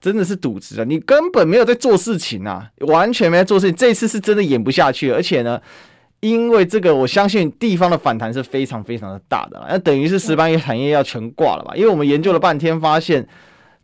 [0.00, 3.74] 真的是赌职啊，你根本没有在做事情啊，完全没在做事情。
[3.74, 5.60] 这次是真的演不下去，而且呢。
[6.24, 11.74] 因为这个，我相信地方的反弹是非常非常的大的，那等于是石斑鱼产业要全挂了吧？
[11.74, 13.26] 因为我们研究了半天，发现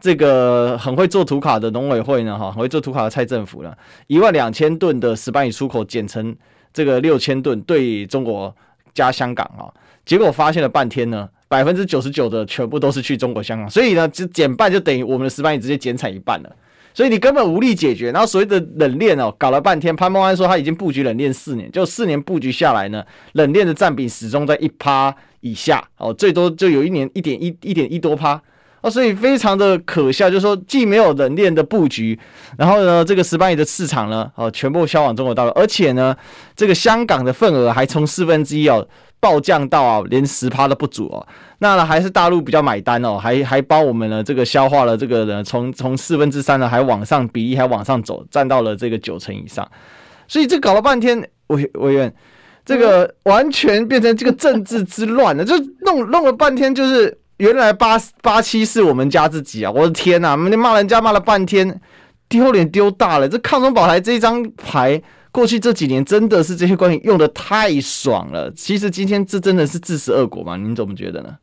[0.00, 3.74] 这个很会做图卡的农委会呢，哈，很会做图卡的蔡政府呢，
[4.06, 6.34] 一万两千吨的石斑鱼出口减成
[6.72, 8.54] 这个六千吨对中国
[8.94, 9.66] 加香港啊，
[10.04, 16.56] 结果发现了半天呢，百分之九十九的全部都是去中国香港，所以呢，只减半就等于我们的石斑鱼直接减产一半了。
[16.94, 28.40] 所以你根本无力解决，然后所谓的冷链哦，搞了半天，潘孟安说他已经布局冷链四年，就四年布局下来呢，冷链的占比始终在一趴以下哦，最多就有一年一点一一点一多趴
[28.80, 32.18] 哦，所以非常的可笑，就是说既没有冷链的布局，
[32.56, 36.16] 然后呢，这个石斑鱼的市场呢，哦，全部销往中国大陆，而且呢，
[36.54, 38.86] 这个香港的份额还从四分之一哦。
[39.20, 41.26] 暴降到啊，连十趴都不足哦。
[41.58, 49.68] 那呢，还是大陆比较买单哦，还还帮我们呢这个消化了这个呢，从从四分之三呢还往上比例还往上走，占到了这个九成以上。
[50.28, 52.14] 所以这搞了半天，委委员，
[52.64, 59.70] 这个完全变成这个政治之乱了，就弄弄了半天，就是原来八八七是我们家自己啊！
[59.70, 61.80] 我的天呐，你骂人家骂了半天，
[62.28, 63.28] 丢脸丢大了。
[63.28, 65.02] 这抗中保台这一张牌。
[65.30, 68.50] 过去这几年真的是这些官员用得太爽了。
[68.52, 70.56] 其实今天这真的是自食恶果吗？
[70.56, 71.38] 您怎么觉得呢？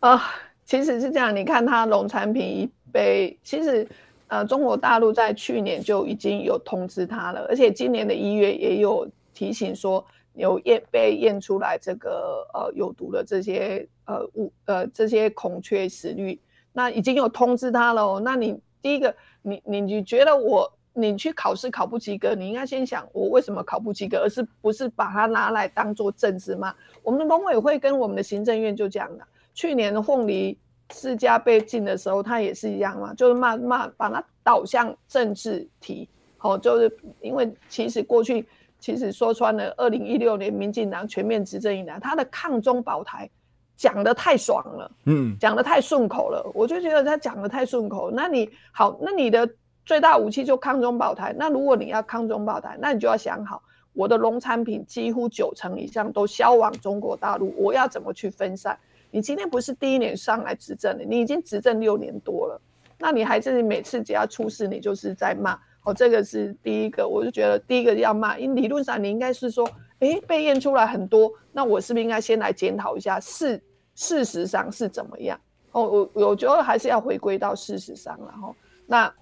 [0.00, 0.22] 啊、
[0.66, 1.34] 其实是这样。
[1.34, 3.86] 你看它农产品一被，其实
[4.26, 16.40] 呃，中国大陆在去年就已经有通知它了，而且今年的一月也有提醒说有验被验出来这个呃有毒的这些呃五呃这些孔雀石绿，
[16.72, 18.20] 那已经有通知他了。
[18.20, 20.72] 那你第一个，你你你觉得我？
[20.94, 26.74] 你去考试考不及格，你应该先想我为什么考不及格，而是不是把它拿来当做政治吗？
[27.02, 29.26] 我们的农委会跟我们的行政院就这样的。
[29.54, 30.58] 去年的凤梨
[30.92, 36.06] 释迦被禁的时候，它也是一样嘛，就是骂骂把它导向政治题。
[36.36, 38.46] 好、哦，就是因为其实过去
[38.78, 43.30] 其实说穿了，二零一六年民进党全面执政以来，他的抗中保台
[43.76, 48.10] 讲的太爽了，嗯，讲的太顺口了，我就觉得他讲的太顺口。
[48.10, 49.48] 那你好，那你的。
[49.84, 51.34] 最大武器就抗中保台。
[51.36, 53.60] 那如果你要抗中保台，那你就要想好，
[53.94, 58.78] 我的农产品几乎九成以上都销往中国大陆，我要怎么去分散？
[59.10, 62.60] 你今天不是第一年上来执政的，你已经执政六年多了，
[62.96, 69.68] 那你还是每次只要出事，你就是在骂哦，这个是第一个，我就觉得第一个要骂，因理论上你应该是说，
[70.02, 73.62] 哎，被验出来很多，那我是不是应该先来检讨一下事
[73.94, 75.40] 事实上是怎么样？
[75.70, 78.52] 哦，我我觉得还是要回归到事实上，然后
[78.84, 79.12] 那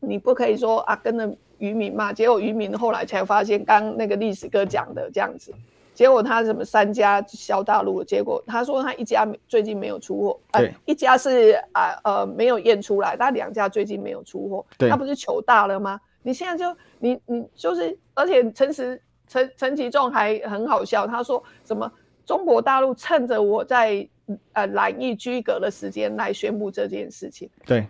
[0.00, 5.54] 你不可以说啊，跟着渔民嘛，结果渔民后来才发现，刚那个历史哥讲的这样子。
[5.94, 16.00] 结果他什么三家销大陆，结果他说他一家最近没有出货，对、呃，一家是啊呃，呃没有验出来，但两家最近没有出货，对，他不是糗大了吗？
[16.22, 21.90] 你现在就你你就是，而且陈时陈陈其仲还很好笑，他说什么
[22.24, 24.08] 中国大陆趁着我在
[24.52, 27.86] 呃染疫居隔的时间来宣布这件事情，对，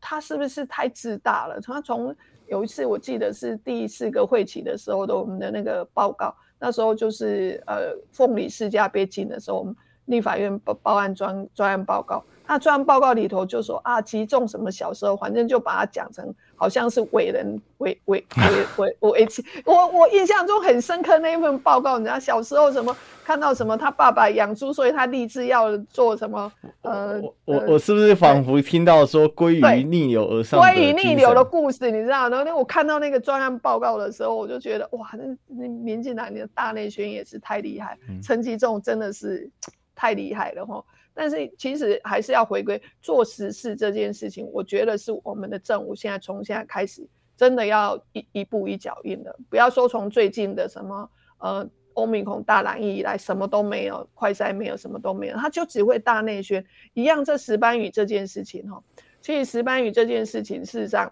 [0.00, 1.60] 他是不是太自大了？
[1.60, 2.14] 他从
[2.46, 6.34] 有一次我记得是第四个会期的时候的我们的那个报告。
[6.58, 19.28] 那时候就是呃，凤梨世家被禁的时候，我们立法院报报案专专案报告，那专案报告里头就说啊，其中什么小时候，反正就把它讲成好像是伟人伟伟伟伟伟，
[19.64, 26.50] 我 我印象中很深刻那一份报告，你知道小时候什么看到什么他爸爸养猪，所以他立志要做什么
[26.82, 32.28] 呃，我我，我是不是仿佛听到说鲑鱼逆流而上，鲑鱼逆流的故事，你知道？
[32.28, 39.50] 然后那我看到那个专案报告的时候，我就觉得哇，那那民进党的大内宣也是太厉害，陈其仲真的是。
[39.98, 40.84] 太厉害了哈！
[41.18, 49.34] 但是其实还是要回归做实事这件事情，我觉得是我们的政务现在从现在开始真的要一一步一脚印了。
[49.48, 57.24] 不要说从最近的什么呃欧米孔大蓝疫以来什么都没有，快筛没有，什么都没有，他就只会大内宣一样。
[57.24, 58.82] 这石斑鱼这件事情哈，
[59.22, 61.10] 其实石斑鱼这件事情事实上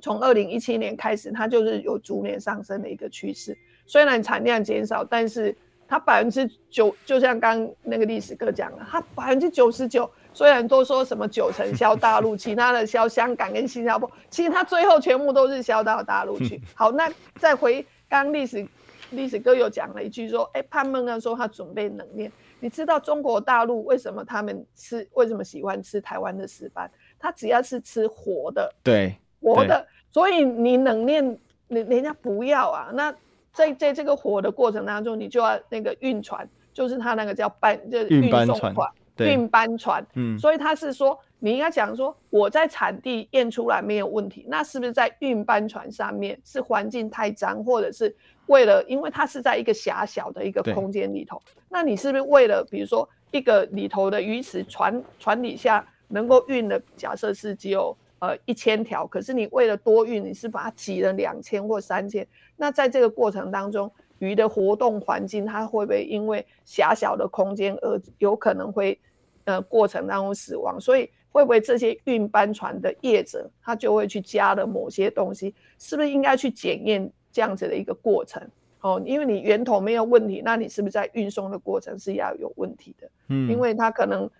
[0.00, 3.56] 从二零一七年开始，它就是有逐年上升的一个趋势。
[3.86, 5.56] 虽然产量减少，但是
[5.92, 16.58] 它百分之九，就像刚那个历史哥讲了，他百分之九十九，虽然都说什么九成销大陆，其他的销香港跟新加坡，其实他最后全部都是销到大陆去。
[16.74, 18.66] 好，那再回刚历史
[19.10, 26.90] 历史哥又讲了一句说，哎，潘孟安说他准备冷链，你知道中国大陆为什么他们吃，为什么喜欢吃台湾的石斑？
[27.18, 33.14] 他只要是吃活的，对，活的，所以你冷链，人人家不要啊，那。
[33.52, 40.04] 在在这个火的过程当中，你就要那个运船，就是他那个叫班，就是运送船，运班船。
[40.14, 48.14] 嗯，所以他是说，你应该讲说，我在产地验出来没有问题，那是不是在运班船上面是环境太脏，或者是
[48.46, 57.96] 为了，因为它是在一个狭小的一个空间里头，那你是不是为了，比如说一个里头的鱼池船船底下能够运的，假设是只有。
[58.22, 62.24] 呃，一千条，可是你为了多运，你是把它挤了两千或三千，
[62.56, 68.96] 那在这个过程当中，鱼的活动环境，它会不会因为狭小的空间而有可能会，
[69.42, 70.80] 呃，过程当中死亡？
[70.80, 75.52] 所以会不会这些运班船的业者，他就会去加了某些东西？
[75.80, 78.40] 是不是应该去检验这样子的一个过程？
[78.82, 83.10] 哦，因为你源头没有问题，那你是不是在运送的过程是要有问题的？
[83.30, 84.30] 嗯，因为它可能。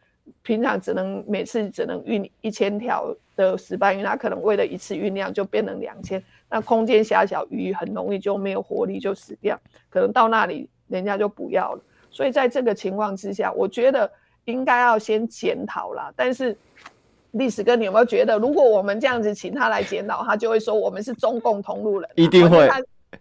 [0.43, 9.59] 平常只能每次只能运一千条的石斑鱼，它可能为了一次运量就变成两千，那空间狭小，鱼很容易就没有活力就死掉，
[9.91, 11.81] 可能到那里人家就不要了。
[12.11, 14.11] 所以在这个情况之下，我觉得
[14.45, 16.13] 应该要先检讨啦。
[16.15, 16.57] 但是
[17.33, 22.11] 历史哥，你有没有觉得，如果我们这样子请他来检讨，他就会说我们是中共同路人？
[22.17, 22.69] 一定会。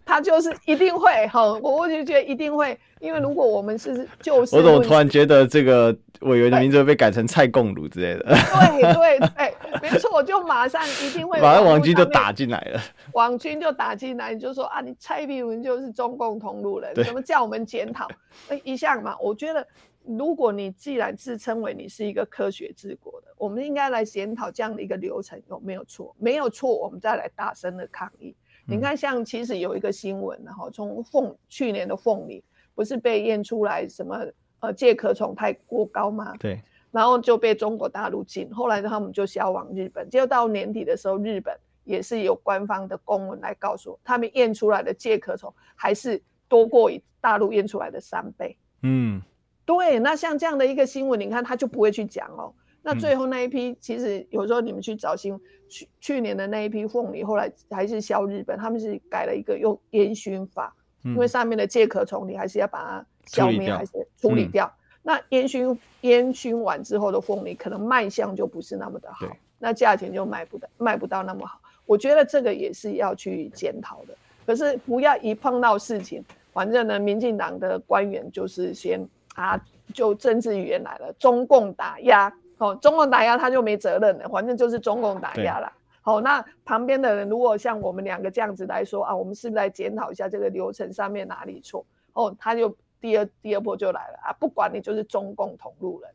[0.04, 8.24] 他就是一定会哈，我我就觉得一定会，因为如果我们是就是，我怎么突然觉得这个委员的名字会被改成蔡共鲁之类的？
[8.24, 12.80] 对对对，没错，我就马上一定会， 马上网军就打进来了，
[13.12, 18.08] 王军就打进来，你就说啊，你蔡英文就是中共同路人，怎么叫我们检讨？
[18.48, 19.66] 哎一向嘛，我觉得
[20.04, 26.14] 如果你既然自称为你是一个科学治国的，我们应该来检讨这样的一个流程有没有错？
[26.18, 28.34] 没有错，我们再来大声的抗议。
[28.64, 32.42] 你看，像其实有一个新闻，然后从凤去年的凤梨
[32.74, 34.24] 不是被验出来什么
[34.60, 36.32] 呃介壳虫太过高吗？
[36.38, 48.56] 对，然后就被中国大陆禁，后来他们就销往日本，结果到年底的时候，日本也是有官方的公文来告诉，他们验出来的介壳虫还是多过于大陆验出来的三倍。
[48.82, 49.20] 嗯，
[49.64, 52.54] 对，那像这样的一个新闻，你看他就不会去讲哦。
[52.82, 60.74] 那最后那一批，其实有时候你们去找新闻，去去年的那一批凤梨，后来还是销日本，他们是改了一个用烟熏法，
[61.04, 64.70] 因为上面的介壳虫你还是要把它消灭，还是处理掉。
[65.02, 69.26] 那烟熏烟熏完之后的凤梨，可能卖相就不是那么的好，
[69.58, 71.60] 那价钱就卖不到卖不到那么好。
[71.86, 74.14] 我觉得这个也是要去检讨的。
[74.44, 79.00] 可是不要一碰到事情，反正呢，民进党的官员就是先
[79.34, 79.60] 啊，
[79.94, 82.32] 就政治语言来了，中共打压。
[82.62, 85.72] 哦，中共打压他就没责任了，反正就是中共打压了。
[86.00, 91.84] 好，那旁边的人如果像我们两个这样子来说啊，我们是不是来检讨一下这个流程上面哪里错？
[92.12, 96.10] 哦，他就第二第二波就来了啊，不管你就是中共同路人，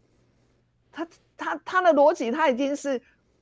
[0.89, 3.01] 他他他的逻辑他已经是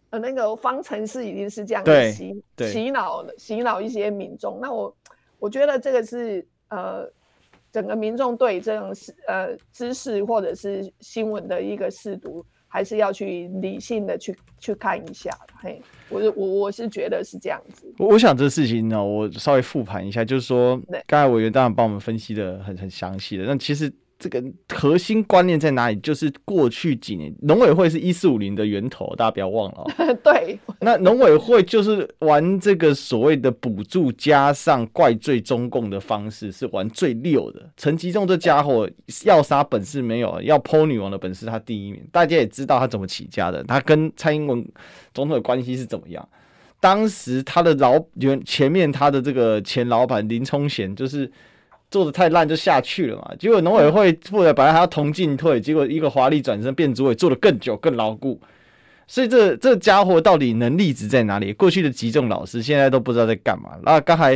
[0.09, 4.57] 呃那个方程式已经是这样子洗洗脑洗脑一些民众。
[4.59, 4.95] 那我
[5.37, 7.07] 我觉得这个是呃
[7.71, 8.91] 整个民众对这种
[9.27, 12.43] 呃知识或者是新闻的一个试读。
[12.75, 17.89] 还是要去理性的去去看一下，嘿，我我我是觉得是这样子。
[17.97, 23.89] 我我想这事情呢，我稍微复盘一下，就是说，刚才委员当然帮我们分析的很很详细的，但其实。
[24.25, 25.95] 这个核心观念在哪里？
[25.97, 29.85] 就是过去几年，农委会是一四五零的源头，大家不要忘了哦。
[30.23, 37.69] 对，那农委会就是玩这个所谓的补助加上怪罪中共的方式，是玩最溜的。
[37.77, 38.89] 陈吉仲这家伙
[39.25, 42.01] 要杀本事没有，要剖女王的本事他第一名。
[42.11, 44.67] 大家也知道他怎么起家的，他跟蔡英文
[45.13, 46.27] 总统的关系是怎么样。
[46.79, 51.31] 当时他的老原前面他的这个前老板林聪贤就是。
[51.91, 58.39] 做的太烂就下去了嘛，结果农委会副的本来还要同进退，结果一个华丽转身变主委，做的更久更牢固。
[59.07, 61.53] 所以这这家伙到底能力值在哪里？
[61.53, 63.69] 过去的集中老师现在都不知道在干嘛。
[63.83, 64.31] 那刚才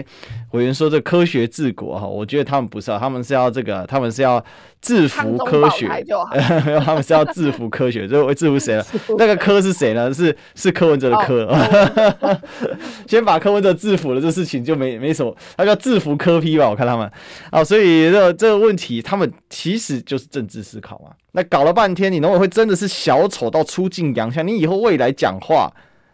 [0.52, 4.44] 委员说这科学治国哈，我觉得他们不是啊，他们是要这个，他们是要
[4.82, 5.88] 制服科学，
[6.86, 8.84] 他们是要制服科学，就会制服谁呢？
[9.18, 10.14] 那个科是谁呢？
[10.14, 11.46] 是是柯文哲的柯。
[11.46, 12.38] Oh.
[13.08, 16.70] 先把柯文哲制服了，这事情就没没什么，他叫制服科批吧？
[16.70, 17.12] 我看他们
[17.52, 21.12] 啊，所以这这个问题，他们其实就是政治思考嘛。
[21.34, 24.48] 那搞了半天，你农委会真的是小丑到出尽洋相？
[24.48, 25.72] 你以后未来讲话，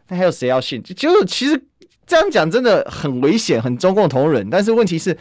[0.08, 0.82] 那还有谁要信？
[0.82, 1.62] 就就其实
[2.08, 4.50] 这样讲真的很危险，很中共同路人。
[4.50, 5.16] 但是问题是，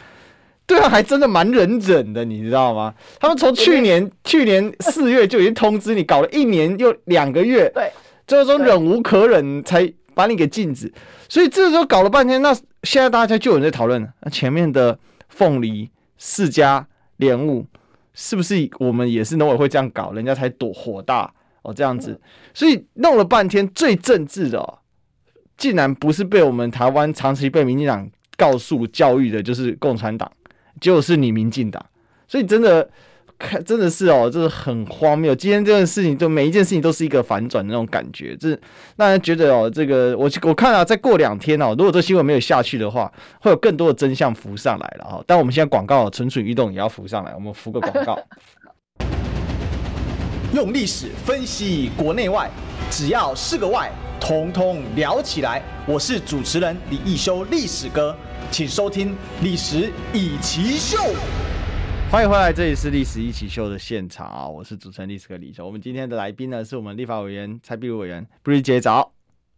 [0.67, 2.95] 对啊，还真的蛮忍忍的，你知道吗？
[3.21, 7.93] 他们从去年去年四月就已经通知你，搞了一年又两个月，对，
[8.27, 10.93] 最终忍无可忍才把你给禁止。
[11.29, 14.99] 所以这时候搞了半天，那现在大家就有人在讨论，那前面的
[15.29, 16.85] 凤梨、释迦、
[17.17, 17.67] 莲雾。
[18.17, 21.29] 是不是我们也是农委会这样搞，人家才躲火大
[21.63, 22.21] 哦这样子，
[22.55, 24.79] 所以弄了半天最政治的，哦，
[25.57, 30.31] 竟然不是被我们台湾长期被民进党告诉教育的，就是共产党，
[30.81, 31.85] 就是你民进党，
[32.29, 32.89] 所以真的。
[33.37, 35.35] 看，真的是哦，这是很荒谬。
[35.35, 38.59] 今天这件事情，就每一件事情都是一个反转的那种感觉，就是
[38.95, 45.25] 让人觉得哦，这个我我看啊，再过两天哦，如果这新闻没有下去的话，会有更多的真相浮上来了哈。
[45.27, 48.17] 但我们现在广告蠢蠢欲动也要浮上来，我们浮个广告。
[50.55, 52.49] 用历史分析国内外，
[52.89, 55.61] 只要是个“外”，统统聊起来。
[55.87, 58.17] 我是主持人李易修，历史哥，
[58.51, 60.97] 请收听《历史以奇秀》。
[62.11, 64.49] 欢迎回来，这里是历史一起秀的现场啊！
[64.49, 65.67] 我是主持人历史哥李修。
[65.67, 69.11] 我们今天的来宾呢，是我们立法委员蔡碧如委员，布瑞姐早。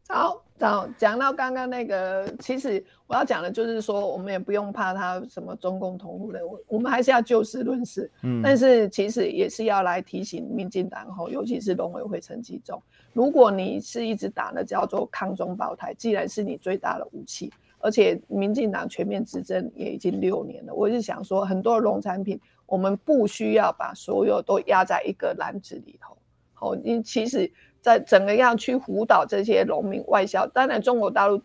[0.05, 8.11] 早早讲到刚刚那个，其实我要讲的就是说，我们也不用怕他什么中共同路人，我我们还是要就事论事。
[8.22, 12.82] 嗯，但是其实也是要来提醒民进党吼，尤其是农委会陈吉仲，
[13.12, 17.53] 如果你是一直打的叫做抗中保台，既然是你最大的武器。
[17.87, 26.16] 而且民进党全面执政也已经六年了，我是想说，很多农产品我们不需要把所有都压在一个篮子里头。
[26.53, 27.49] 好，你其实
[27.80, 31.41] 在整个要去辅导这些农民外销，当然中国大陆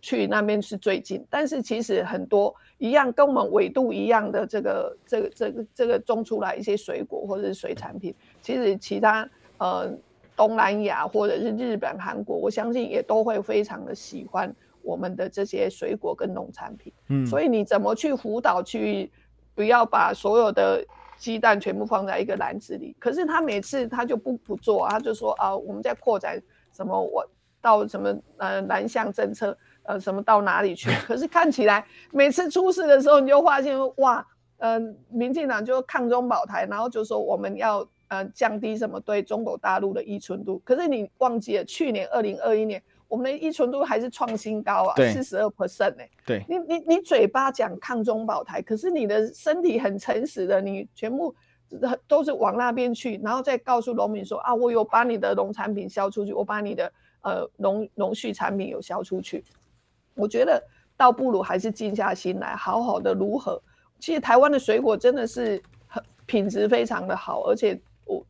[0.00, 9.28] 去那边是最近，但是其实很多一样跟我们纬度一样的这个这个这个这个种出来一些水果或者是水产品，其实其他
[9.58, 9.92] 呃
[10.36, 14.54] 东南亚或者是日本、韩国，我相信也都会非常的喜欢。
[14.82, 19.10] 我们的这些水果跟农产品，嗯，所以你怎么去辅导，去
[19.54, 20.84] 不要把所有的
[21.18, 22.96] 鸡蛋全部放在一个篮子里？
[22.98, 26.40] 可是他每次他就不不做，他就说啊，我们在扩展
[26.72, 27.26] 什么，我
[27.60, 30.90] 到什么呃南向政策，呃什么到哪里去？
[31.06, 34.26] 可是看起来每次出事的时候，你就发现哇，
[34.58, 40.60] 呃，民进党就抗中保台，然后就说我们要呃降低什么对中国大陆的依存度。
[40.64, 42.82] 可是你忘记了去年二零二一年。
[43.10, 46.04] 我们的依存度还是创新高啊，四十二 percent 呢。
[46.24, 51.34] 对，你你你嘴巴讲抗中保台，可是你的身体很诚实的，你全部
[52.06, 56.92] 都是往那边去，然后再告诉农民说啊，我有把你的农产品销出去，我把你的
[57.22, 59.42] 呃农农畜产品有销出去。
[60.14, 60.62] 我觉得
[60.96, 63.60] 倒不如还是静下心来，好好的如何。
[63.98, 68.24] 其实台湾的水果真的是很品质非常的好，而且我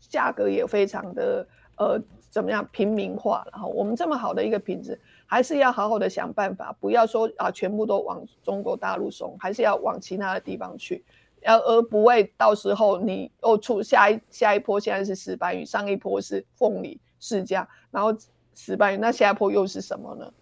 [0.00, 2.02] 价格也非常的呃。
[2.34, 3.46] 怎么样平民化？
[3.52, 11.04] 然后我们这么好的一个品质，还是要好好的想办法，不要说啊，全部都往中国大陆送，还是要往其他的地方去，
[11.42, 18.12] 要而不会到时候你又出下一下一波，现在是石斑鱼，上一波是凤梨释迦，然后
[18.56, 20.32] 石斑鱼，那下一波又是什么呢？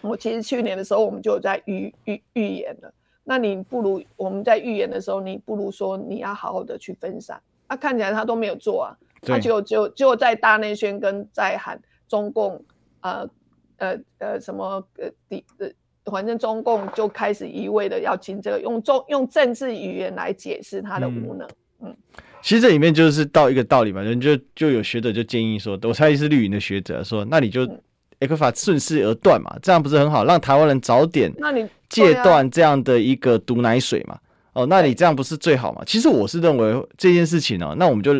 [0.00, 2.92] 我其实去年的时候，我们就在预预预言了。
[3.22, 7.40] 那你不如我们在预言的时候，你不如说你要好好的去分散。
[7.68, 8.90] 那、看起来他都没有做啊，
[9.22, 12.62] 他就就就在大内宣跟在喊中共，
[13.00, 13.28] 呃
[13.78, 15.68] 呃呃什么呃底呃，
[16.10, 21.48] 反正中共就开始一味的要听这个，用中用政治语言来解释他的无能。
[21.80, 21.96] 嗯，嗯
[22.42, 27.64] 其实这里面就是到一个道理嘛，人就就有学者就建议说，我猜是绿营的学者说，那你就。
[27.66, 27.80] 嗯
[28.22, 34.14] ECFA 顺势而断嘛，这样不是很好，让台湾人早点那你戒断这样的一个毒奶水嘛？
[34.52, 35.82] 啊、哦，那你这样不是最好嘛？
[35.84, 38.14] 其实我是认为这件事情呢、哦，那我们就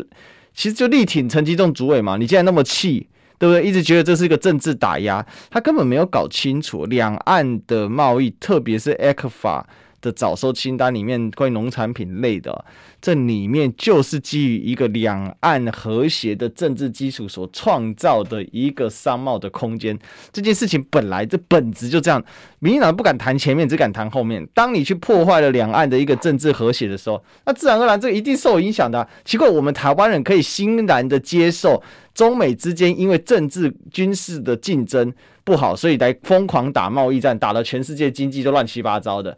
[0.54, 2.16] 其实就力挺陈吉仲主委嘛。
[2.16, 3.64] 你既然那么气，对不对？
[3.64, 9.64] 一直觉得这是一个政治打压，他根本没有搞清楚两岸的贸易，特别是 ECFA
[10.02, 12.64] 的早收清单里面关于农产品类的。
[13.00, 19.98] 这里面就是基于一个两岸和谐的政治基础所创造的一个商贸的空间。
[20.30, 22.22] 这件事情本来这本质就这样，
[22.60, 24.46] 民进党不敢谈前面，只敢谈后面。
[24.54, 29.08] 当你去破坏了两岸的一个政治和谐的时候，那自然而然这个一定受影响的啊。
[29.24, 31.82] 奇怪，我们台湾人可以欣然的接受
[32.14, 39.36] 中美之间因为政治军事的竞争不好，所以来疯狂打贸易战，打得全世界经济都乱七八糟的。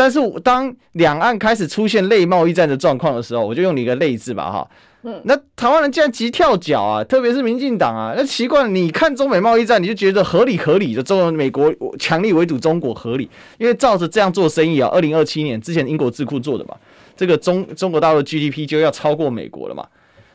[0.00, 4.70] 但是当两岸开始出现类贸易战的状况的时候，我就用你一个类字吧，哈，
[5.02, 13.28] 嗯，那台湾人竟然急跳脚啊，特别是民进党啊，那奇怪，你看中美贸易战，你就觉得合理合理的，中美国强力围堵中国合理，
[13.58, 16.74] 因为照着这样做生意啊，二零二七年之前英国智库做的嘛，
[17.14, 19.86] 这个中中国大陆 GDP 就要超过美国了嘛，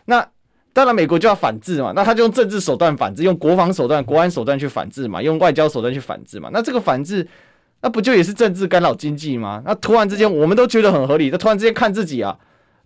[0.06, 0.24] 那
[0.74, 7.28] 当然美国就要反制嘛，那他就用政治手段反制，用国防手段、国安手段去反制嘛，用外交手段去反制嘛，那这个反制。
[7.86, 9.62] 那不就也是政治干扰经济吗？
[9.64, 12.36] 那突然之间我们都觉得很合理，那突然之间看自己啊，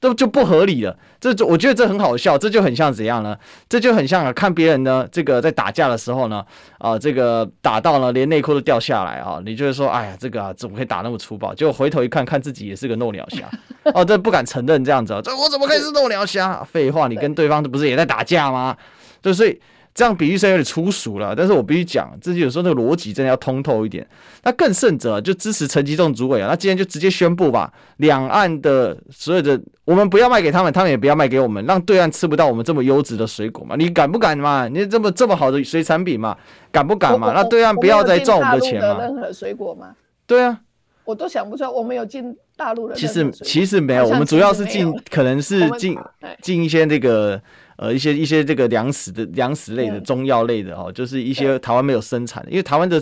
[0.02, 0.94] 都就不合理了。
[1.22, 3.34] 这我觉得这很好笑，这就很像怎样呢？
[3.70, 6.44] 这就很像啊，看别人呢，这个在打架的时候呢，
[6.80, 11.56] 啊，这个打到呢连内裤都掉下来啊，你就会说，哎呀，这个啊怎么可以打那么粗暴？
[11.56, 13.50] 结果回头一看，看自己也是个龌鸟侠，
[13.94, 16.62] 哦，这不敢承认这样子，这我怎么可以是龌鸟侠？
[16.70, 18.76] 废话，你跟对方不是也在打架吗？
[19.22, 19.58] 就所以。
[20.00, 24.08] 这样比喻虽然有点粗俗了，但是我必须讲，自己有时候那个逻辑真的要通透一点。
[24.44, 33.76] 那更甚者，就支持陈吉仲主委啊，那今天就直接宣布吧，两岸的所有的我们不要卖给他们，他们也不要卖给我们，让对岸吃不到我们这么优质的水果嘛？
[33.76, 34.70] 你敢不敢嘛？
[34.70, 36.38] 你这么这么好的水产品嘛？
[36.72, 37.34] 敢不敢嘛？
[37.34, 39.02] 那对岸不要再赚我们的钱嘛？
[39.02, 39.88] 任何水果吗？
[40.26, 40.62] 对啊，
[41.04, 42.96] 我都想不出来，我们有进大陆的。
[42.96, 45.98] 其实其实没有，我们主要是进，可能是进
[46.42, 47.42] 进一些那个。
[47.82, 53.02] 呃，一些一些这个粮食的粮食类的中药类的哦，就是一些台湾没有生产的，因为台湾的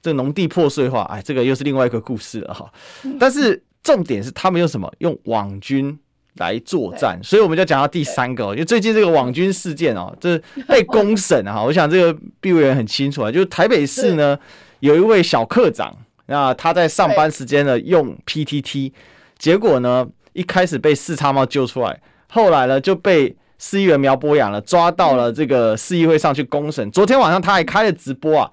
[0.00, 2.72] 这个农地破碎化，哎，这个又是另外一个故事了哈。
[3.20, 4.90] 但是重点是他们用什么？
[5.00, 5.98] 用网军
[6.36, 14.38] 来作战，所以我们就讲到第三个，因为最近这个网军事件哦，这被公 审啊，我想这个毕委员很清楚啊，就是台北市呢
[14.80, 15.94] 有一位小课长，
[16.24, 18.90] 那他在上班时间呢用 PTT，
[19.36, 22.00] 结果呢一开始被四叉猫揪出来，
[22.30, 23.36] 后来呢就被。
[23.58, 26.90] 市议员苗博雅了，抓到了这个市议会上去公审。
[26.90, 28.50] 昨天晚上他还开了直播啊，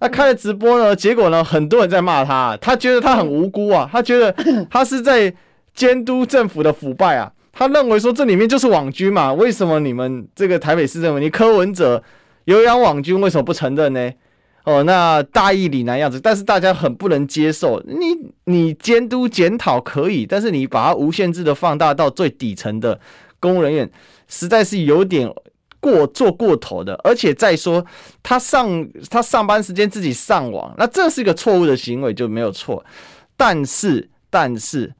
[0.00, 4.32] 那开了直播呢，结果呢，很多人在骂他，他觉得他很无辜啊，他觉得
[4.68, 5.32] 他是在
[5.74, 12.02] 监督政府的腐败啊，他认为说这里面就是网军嘛，为什么你们这个台北市政府，你柯文哲
[12.44, 14.10] 有养网军，为什么不承认呢？
[14.64, 22.98] 哦，那大义凛然样子，但是大家很不能接受，你你监督检讨可以，但是你把它无限制的放大到最底层的
[23.38, 23.88] 公务人员。
[24.28, 25.28] 实在是有点
[25.80, 27.84] 过做过头的，而且再说
[28.22, 32.84] 他上他上班时间自己上网，那这是一个错误的行为就没有错。
[33.36, 34.92] 但是但是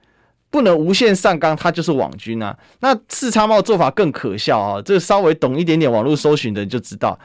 [0.51, 2.57] 不能无限上纲，他就是网军啊。
[2.81, 4.81] 那四叉猫做法更可笑啊！
[4.81, 7.19] 这个稍微懂一点点网络搜寻的就知道，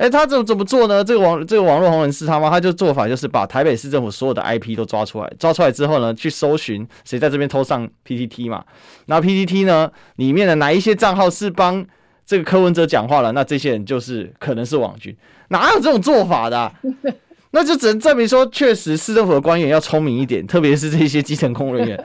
[0.00, 1.04] 哎，他怎么怎么做呢？
[1.04, 8.64] 这个网这个网络红人是他吗，他就做法就是把台北市政府所有的 IP 都抓出来，抓出来之后呢，去搜寻谁在这边偷上 PTT 嘛。
[9.04, 11.84] 然后 PTT 呢，里面的哪一些账号是帮
[12.24, 13.32] 这个柯文哲讲话了？
[13.32, 15.14] 那这些人就是可能是网军，
[15.48, 16.72] 哪有这种做法的？
[17.52, 22.04] 那就只能证明说，确实市政府的官员要聪明一点，特别是这些基层公务人员，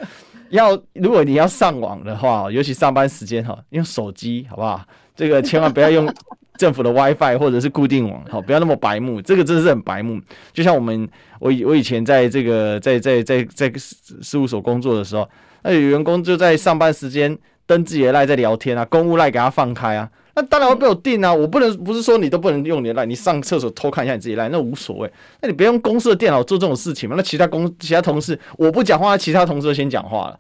[0.50, 4.82] 要如果你要上网的话，尤其上班时间哈，用手机好不好？
[5.16, 6.14] 这个千万不要用
[6.58, 10.20] 政府的 WiFi 或者是固定网，好，不要那么白目，这个真的是很白目。
[10.54, 11.08] 就像我们
[11.40, 15.28] 我以我以前在这个在在在在事务所工作的时候。
[15.68, 17.36] 那有员工就在上班时间
[17.66, 21.34] 登自己的赖在聊天啊，公务赖给他放开啊，那当然会被我定啊。
[21.34, 25.12] 我不能不是说你都不能用你的赖，你上厕所偷看一下你自己赖，那无所谓。
[25.42, 27.16] 那你别用公司的电脑做这种事情嘛？
[27.18, 30.40] 那其他公其他同事我不讲话，其他同事先讲话了。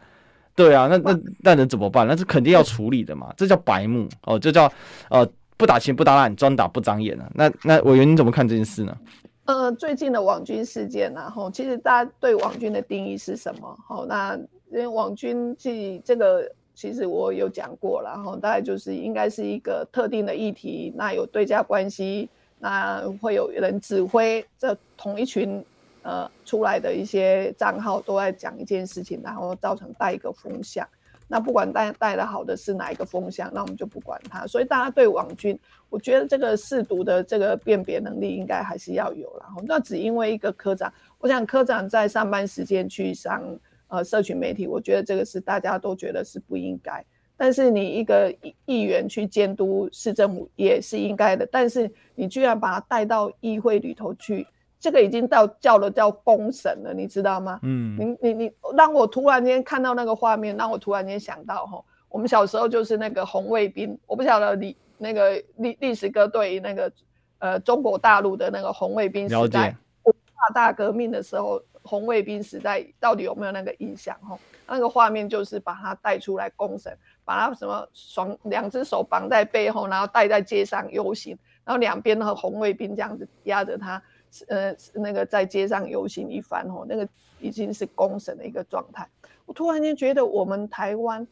[0.55, 2.05] 对啊，那那那能怎么办？
[2.05, 3.33] 那是肯定要处理的嘛。
[3.35, 4.71] 这叫白目哦，这叫
[5.09, 5.27] 呃
[5.57, 7.31] 不打情不打烂，专打不长眼啊。
[7.33, 8.97] 那那委员你怎么看这件事呢？
[9.45, 13.77] 呃，最近的网军事件然后其实大家对网军的定义是什么？
[13.87, 14.35] 好，那
[14.71, 22.27] 因为网军即这个，其实我有讲过了，然后大概就是应该是一个特定的议题，那有对价关系，
[22.57, 25.63] 那会有人指挥这同一群
[26.01, 30.85] 呃出来的一些账号都在讲一件事情，然后造成带一个风向。
[31.27, 34.45] 那不管带带的好的是哪一个风向，那我们就不管它。
[34.45, 35.59] 所以大家对网军，
[35.89, 39.35] 我觉得这个试读的这个辨别能力应该还是要有。
[39.39, 43.43] 然后那只因为一个科长，我想科长在上班时间去上
[43.87, 47.03] 呃社群媒体，我觉得这个是大家都觉得是不应该。
[47.35, 54.45] 但是你一个议议员去监督市政府也是应该的，但是你居然把他带到议会里头去。
[54.85, 57.59] 这个已经到叫了叫公审了，你知道吗？
[57.63, 66.91] 嗯，你你你让我突然间看到那个画面，让我突然间想到哈，我们小时候就是那个红卫兵，我不晓得你那个历历史哥对于那个
[67.39, 74.15] 呃中国大陆的那个红卫兵时代，文化大革命的时候，红卫兵时代到底有没有那个印象？
[74.19, 83.99] 哈，那个画面就是把他带出来公审，把他什么双两只手绑在背后，然后带在街上游行，然后两边的红卫兵这样子压着他。
[84.47, 87.07] 呃，那个在街上游行一番哦，那个
[87.39, 89.07] 已经是公审的一个状态。
[89.45, 91.25] 我突然间觉得，我们台湾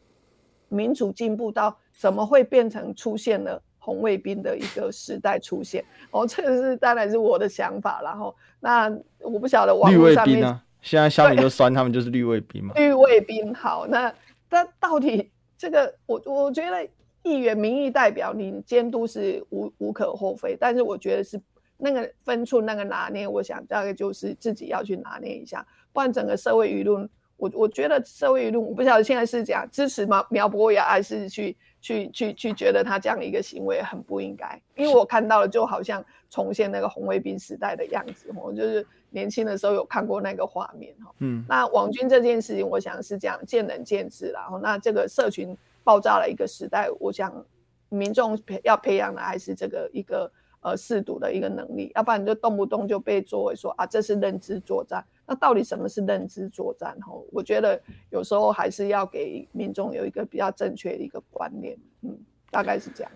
[0.68, 5.84] 民主进步到怎么会变成出现了红卫兵的一个时代出现？
[6.10, 8.00] 哦，这个是当然是我的想法。
[8.02, 8.88] 然后，那
[9.20, 12.72] 我不晓得网络上面绿卫兵啊，现在小米都酸他们就是绿卫兵嘛。
[12.74, 14.14] 绿卫兵好，那
[14.48, 16.88] 那到底这个，我我觉得
[17.22, 21.40] 议员民意代表你监督是无无可厚非，但是我觉得是。
[21.76, 30.24] 那个分寸，那个拿捏，我想大概就是自己要去拿捏一下，不然整个社会舆论，我我觉得社会舆论，我不晓得现在是讲支持吗？
[30.30, 34.60] 苗博雅还是去去去去觉得他这样一个行为很不应该？
[34.76, 41.12] 因为我看到了，就好像重现那个红卫兵时代的样子，我就是年轻的时候有看过那个画面哈。
[41.18, 47.44] 嗯，那网军这件事情，我想是这样见仁见智，然后那这个社群爆炸了一个时代，我想
[47.88, 50.30] 民众培要培养的还是这个一个。
[50.64, 55.04] 呃，试读的一个能力，要不然你就动不动就被作为说啊，这是认知作战。
[55.26, 56.96] 那到底什么是认知作战？
[57.00, 61.76] 哈，我觉得有时候还是要给民众有一个比较正确的一个观念。
[62.00, 62.18] 嗯，
[62.50, 63.12] 大概是这样。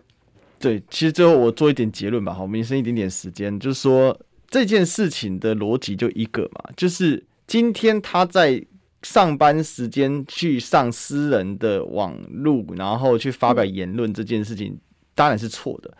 [0.59, 2.35] 对，其实最后我做一点结论吧。
[2.35, 4.15] 好，我们剩一点点时间，就是说
[4.49, 8.63] 这件事情的逻辑就一个嘛，就是今天他在
[9.03, 14.81] 上班时间去上私人的网路，然后去发表言论这件事情，嗯、
[15.15, 15.97] 当然是错的。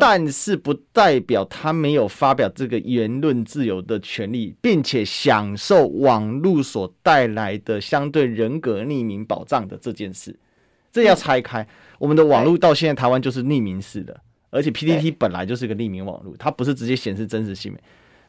[0.00, 10.34] 但是不代表他没有发表这个言论自由的权利，并且享受网络所带来的相对人格匿名保障的这件事，
[10.90, 11.66] 这要拆开。
[11.98, 14.18] 我们的网络到现在台湾就是匿名式的，
[14.50, 17.80] 而且 PTT 本来就是个匿名网络，它不是直接显示真实姓名。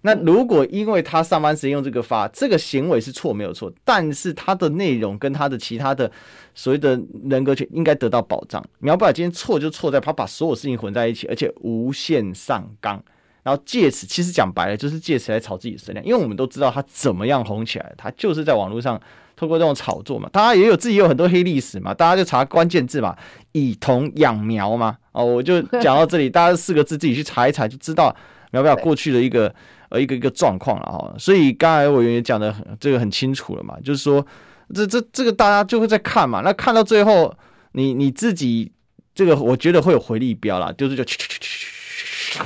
[0.06, 6.10] 那如果因为他上班时间用这个发，这个行为是错没有错，但是他的内容跟他的其他的
[6.54, 8.64] 所谓的人格权应该得到保障。
[8.78, 13.04] 苗博雅今天错就错在他把所有事情混在一起，而且无限上纲，
[13.42, 16.06] 然后借此其实讲白了就是借此来炒自己的声量。
[16.06, 19.02] 因为我们都知道他怎么样红起来，他就是在网络上
[19.36, 20.30] 透过这种炒作嘛。
[20.32, 23.18] 大家也有自己有很多黑历史嘛，大家就查关键字嘛，
[23.54, 24.98] 以铜养苗嘛。
[25.14, 28.16] 哦，我就讲到这里， 大家四个字自己去查一查就知道
[28.52, 29.52] 苗博雅过去的一个。
[29.96, 34.26] 呃，一个一个状况了哈，所以刚才委员也讲的这个很清楚了嘛，就是说，
[34.74, 37.34] 这这这个大家就会在看嘛，那看到最后，
[37.72, 38.70] 你你自己
[39.14, 42.40] 这个我觉得会有回力镖啦，就是就去去去去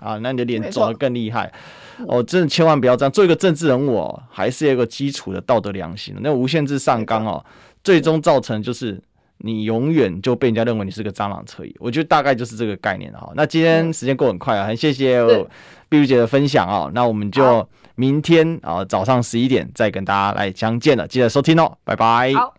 [0.00, 1.52] 啊，那你的脸肿的更厉害。
[2.08, 7.44] 哦，真的千万不要这样，做一个政治人物哦，还是有一个基础的道德良心，那无限制上纲哦，
[7.84, 9.00] 最终造成就是。
[9.40, 13.30] 你永远就被人家认为你是个蟑螂车椅，我觉得大概就是这个概念哈。
[13.36, 15.20] 那今天时间过很快啊，很谢谢
[15.88, 16.90] 碧如姐的分享啊。
[16.92, 22.32] 那我们就明天啊早上十一点再跟大家来相见了，记得收听哦，拜拜。
[22.34, 22.54] 好。